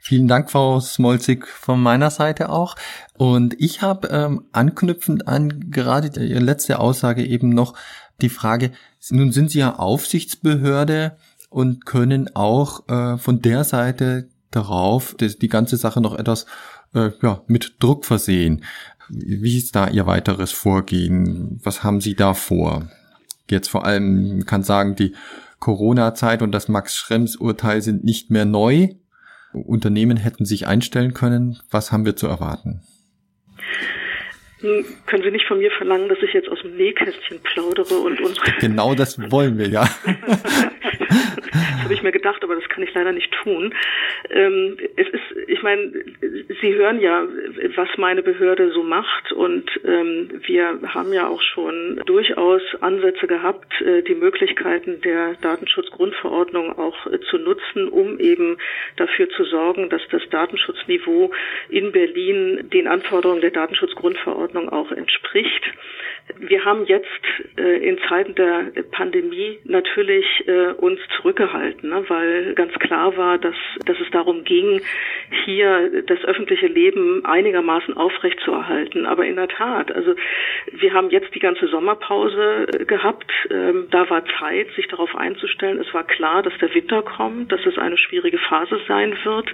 Vielen 0.00 0.28
Dank, 0.28 0.50
Frau 0.52 0.78
Smolzig, 0.78 1.48
von 1.48 1.82
meiner 1.82 2.10
Seite 2.10 2.50
auch. 2.50 2.76
Und 3.18 3.56
ich 3.58 3.82
habe 3.82 4.08
ähm, 4.08 4.44
anknüpfend 4.52 5.26
an 5.26 5.70
gerade 5.70 6.08
Ihre 6.20 6.38
letzte 6.38 6.78
Aussage 6.78 7.24
eben 7.24 7.48
noch 7.48 7.74
die 8.20 8.28
Frage, 8.28 8.70
nun 9.10 9.32
sind 9.32 9.50
Sie 9.50 9.58
ja 9.58 9.74
Aufsichtsbehörde 9.74 11.16
und 11.50 11.86
können 11.86 12.30
auch 12.34 12.88
äh, 12.88 13.18
von 13.18 13.42
der 13.42 13.64
Seite 13.64 14.28
darauf 14.52 15.14
die, 15.14 15.36
die 15.36 15.48
ganze 15.48 15.76
Sache 15.76 16.00
noch 16.00 16.16
etwas 16.16 16.46
äh, 16.94 17.10
ja, 17.22 17.42
mit 17.46 17.76
Druck 17.80 18.04
versehen. 18.04 18.64
Wie 19.08 19.58
ist 19.58 19.76
da 19.76 19.88
Ihr 19.88 20.06
weiteres 20.06 20.52
Vorgehen? 20.52 21.60
Was 21.62 21.84
haben 21.84 22.00
Sie 22.00 22.14
da 22.14 22.34
vor? 22.34 22.90
Jetzt 23.50 23.68
vor 23.68 23.84
allem 23.84 24.44
kann 24.46 24.62
sagen, 24.62 24.96
die 24.96 25.14
Corona-Zeit 25.60 26.42
und 26.42 26.52
das 26.52 26.68
Max-Schrems-Urteil 26.68 27.82
sind 27.82 28.04
nicht 28.04 28.30
mehr 28.30 28.44
neu. 28.44 28.88
Unternehmen 29.52 30.16
hätten 30.16 30.44
sich 30.44 30.66
einstellen 30.66 31.14
können. 31.14 31.58
Was 31.70 31.92
haben 31.92 32.04
wir 32.04 32.16
zu 32.16 32.26
erwarten? 32.26 32.82
Hm, 34.60 34.84
können 35.06 35.22
Sie 35.22 35.30
nicht 35.30 35.46
von 35.46 35.58
mir 35.58 35.70
verlangen, 35.70 36.08
dass 36.08 36.18
ich 36.22 36.32
jetzt 36.32 36.48
aus 36.48 36.60
dem 36.62 36.76
Nähkästchen 36.76 37.40
plaudere 37.42 37.94
und 37.98 38.20
unsere... 38.20 38.52
Genau 38.58 38.94
das 38.94 39.18
wollen 39.30 39.58
wir, 39.58 39.68
ja. 39.68 39.88
habe 41.86 41.94
ich 41.94 42.02
mir 42.02 42.10
gedacht, 42.10 42.42
aber 42.42 42.56
das 42.56 42.68
kann 42.68 42.82
ich 42.82 42.92
leider 42.94 43.12
nicht 43.12 43.32
tun. 43.44 43.72
Ähm, 44.30 44.76
es 44.96 45.06
ist, 45.08 45.22
ich 45.46 45.62
meine, 45.62 45.92
Sie 46.60 46.74
hören 46.74 47.00
ja, 47.00 47.24
was 47.76 47.88
meine 47.96 48.24
Behörde 48.24 48.72
so 48.72 48.82
macht 48.82 49.30
und 49.30 49.70
ähm, 49.84 50.42
wir 50.46 50.80
haben 50.94 51.12
ja 51.12 51.28
auch 51.28 51.40
schon 51.40 52.02
durchaus 52.06 52.62
Ansätze 52.80 53.28
gehabt, 53.28 53.80
äh, 53.82 54.02
die 54.02 54.16
Möglichkeiten 54.16 55.00
der 55.02 55.34
Datenschutzgrundverordnung 55.34 56.76
auch 56.76 57.06
äh, 57.06 57.20
zu 57.30 57.38
nutzen, 57.38 57.88
um 57.88 58.18
eben 58.18 58.58
dafür 58.96 59.28
zu 59.30 59.44
sorgen, 59.44 59.88
dass 59.88 60.02
das 60.10 60.28
Datenschutzniveau 60.30 61.30
in 61.68 61.92
Berlin 61.92 62.68
den 62.72 62.88
Anforderungen 62.88 63.42
der 63.42 63.52
Datenschutzgrundverordnung 63.52 64.68
auch 64.70 64.90
entspricht. 64.90 65.62
Wir 66.38 66.64
haben 66.64 66.86
jetzt 66.86 67.06
äh, 67.56 67.88
in 67.88 67.98
Zeiten 68.08 68.34
der 68.34 68.72
Pandemie 68.90 69.60
natürlich 69.64 70.26
äh, 70.46 70.72
uns 70.72 70.98
zurückgehalten, 71.16 71.75
ne, 71.82 72.04
weil 72.08 72.54
ganz 72.54 72.72
klar 72.74 73.16
war, 73.16 73.38
dass, 73.38 73.54
dass 73.84 73.98
es 74.00 74.10
darum 74.10 74.44
ging, 74.44 74.80
hier 75.44 76.02
das 76.06 76.24
öffentliche 76.24 76.66
Leben 76.66 77.24
einigermaßen 77.24 77.96
aufrechtzuerhalten. 77.96 79.06
Aber 79.06 79.24
in 79.26 79.36
der 79.36 79.48
Tat, 79.48 79.92
also 79.92 80.14
wir 80.72 80.92
haben 80.92 81.10
jetzt 81.10 81.34
die 81.34 81.40
ganze 81.40 81.68
Sommerpause 81.68 82.66
äh, 82.72 82.84
gehabt. 82.84 83.30
Ähm, 83.50 83.88
da 83.90 84.08
war 84.10 84.24
Zeit, 84.38 84.68
sich 84.76 84.88
darauf 84.88 85.14
einzustellen. 85.16 85.80
Es 85.80 85.92
war 85.94 86.04
klar, 86.04 86.42
dass 86.42 86.56
der 86.58 86.74
Winter 86.74 87.02
kommt, 87.02 87.52
dass 87.52 87.64
es 87.66 87.78
eine 87.78 87.98
schwierige 87.98 88.38
Phase 88.38 88.80
sein 88.88 89.16
wird. 89.24 89.48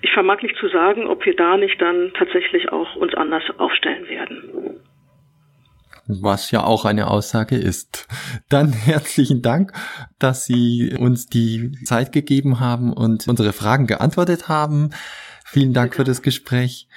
Ich 0.00 0.12
vermag 0.12 0.42
nicht 0.42 0.56
zu 0.56 0.68
sagen, 0.68 1.06
ob 1.08 1.26
wir 1.26 1.34
da 1.34 1.56
nicht 1.56 1.80
dann 1.82 2.12
tatsächlich 2.14 2.70
auch 2.70 2.94
uns 2.94 3.14
anders 3.14 3.42
aufstellen 3.58 4.08
werden 4.08 4.67
was 6.08 6.50
ja 6.50 6.64
auch 6.64 6.84
eine 6.84 7.08
Aussage 7.08 7.56
ist. 7.56 8.08
Dann 8.48 8.72
herzlichen 8.72 9.42
Dank, 9.42 9.72
dass 10.18 10.46
Sie 10.46 10.96
uns 10.98 11.26
die 11.26 11.72
Zeit 11.84 12.10
gegeben 12.12 12.58
haben 12.58 12.92
und 12.92 13.28
unsere 13.28 13.52
Fragen 13.52 13.86
geantwortet 13.86 14.48
haben. 14.48 14.90
Vielen 15.44 15.74
Dank 15.74 15.94
für 15.94 16.04
das 16.04 16.22
Gespräch. 16.22 16.88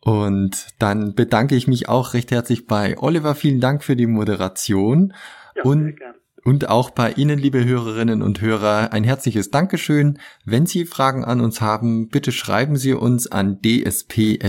Und 0.00 0.68
dann 0.78 1.14
bedanke 1.14 1.56
ich 1.56 1.66
mich 1.66 1.88
auch 1.88 2.14
recht 2.14 2.30
herzlich 2.30 2.66
bei 2.66 2.96
Oliver. 2.98 3.34
Vielen 3.34 3.60
Dank 3.60 3.82
für 3.82 3.96
die 3.96 4.06
Moderation. 4.06 5.12
Ja, 5.56 5.64
und, 5.64 5.96
und 6.44 6.68
auch 6.68 6.90
bei 6.90 7.12
Ihnen, 7.12 7.38
liebe 7.38 7.64
Hörerinnen 7.64 8.22
und 8.22 8.40
Hörer, 8.40 8.92
ein 8.92 9.02
herzliches 9.04 9.50
Dankeschön. 9.50 10.18
Wenn 10.44 10.66
Sie 10.66 10.84
Fragen 10.86 11.24
an 11.24 11.40
uns 11.40 11.60
haben, 11.60 12.08
bitte 12.08 12.30
schreiben 12.32 12.76
Sie 12.76 12.92
uns 12.94 13.26
an 13.26 13.60
dsp.wk.de. 13.60 14.44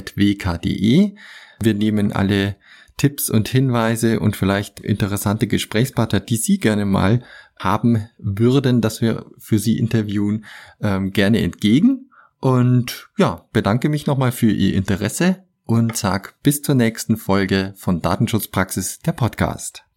Wir 1.62 1.74
nehmen 1.74 2.14
alle 2.14 2.56
Tipps 3.00 3.30
und 3.30 3.48
Hinweise 3.48 4.20
und 4.20 4.36
vielleicht 4.36 4.80
interessante 4.82 5.48
Gesprächspartner, 5.48 6.20
die 6.20 6.36
Sie 6.36 6.60
gerne 6.60 6.86
mal 6.86 7.24
haben 7.58 8.08
würden, 8.20 8.82
dass 8.82 9.02
wir 9.02 9.26
für 9.40 9.58
Sie 9.58 9.80
interviewen, 9.80 10.46
ähm, 10.82 11.12
gerne 11.12 11.42
entgegen. 11.42 12.12
Und 12.40 13.10
ja, 13.18 13.46
bedanke 13.52 13.90
mich 13.90 14.06
nochmal 14.06 14.32
für 14.32 14.52
Ihr 14.52 14.76
Interesse 14.76 15.44
und 15.66 15.98
sag 15.98 16.36
bis 16.44 16.62
zur 16.62 16.76
nächsten 16.76 17.18
Folge 17.18 17.74
von 17.78 18.02
Datenschutzpraxis, 18.02 19.00
der 19.00 19.14
Podcast. 19.14 19.89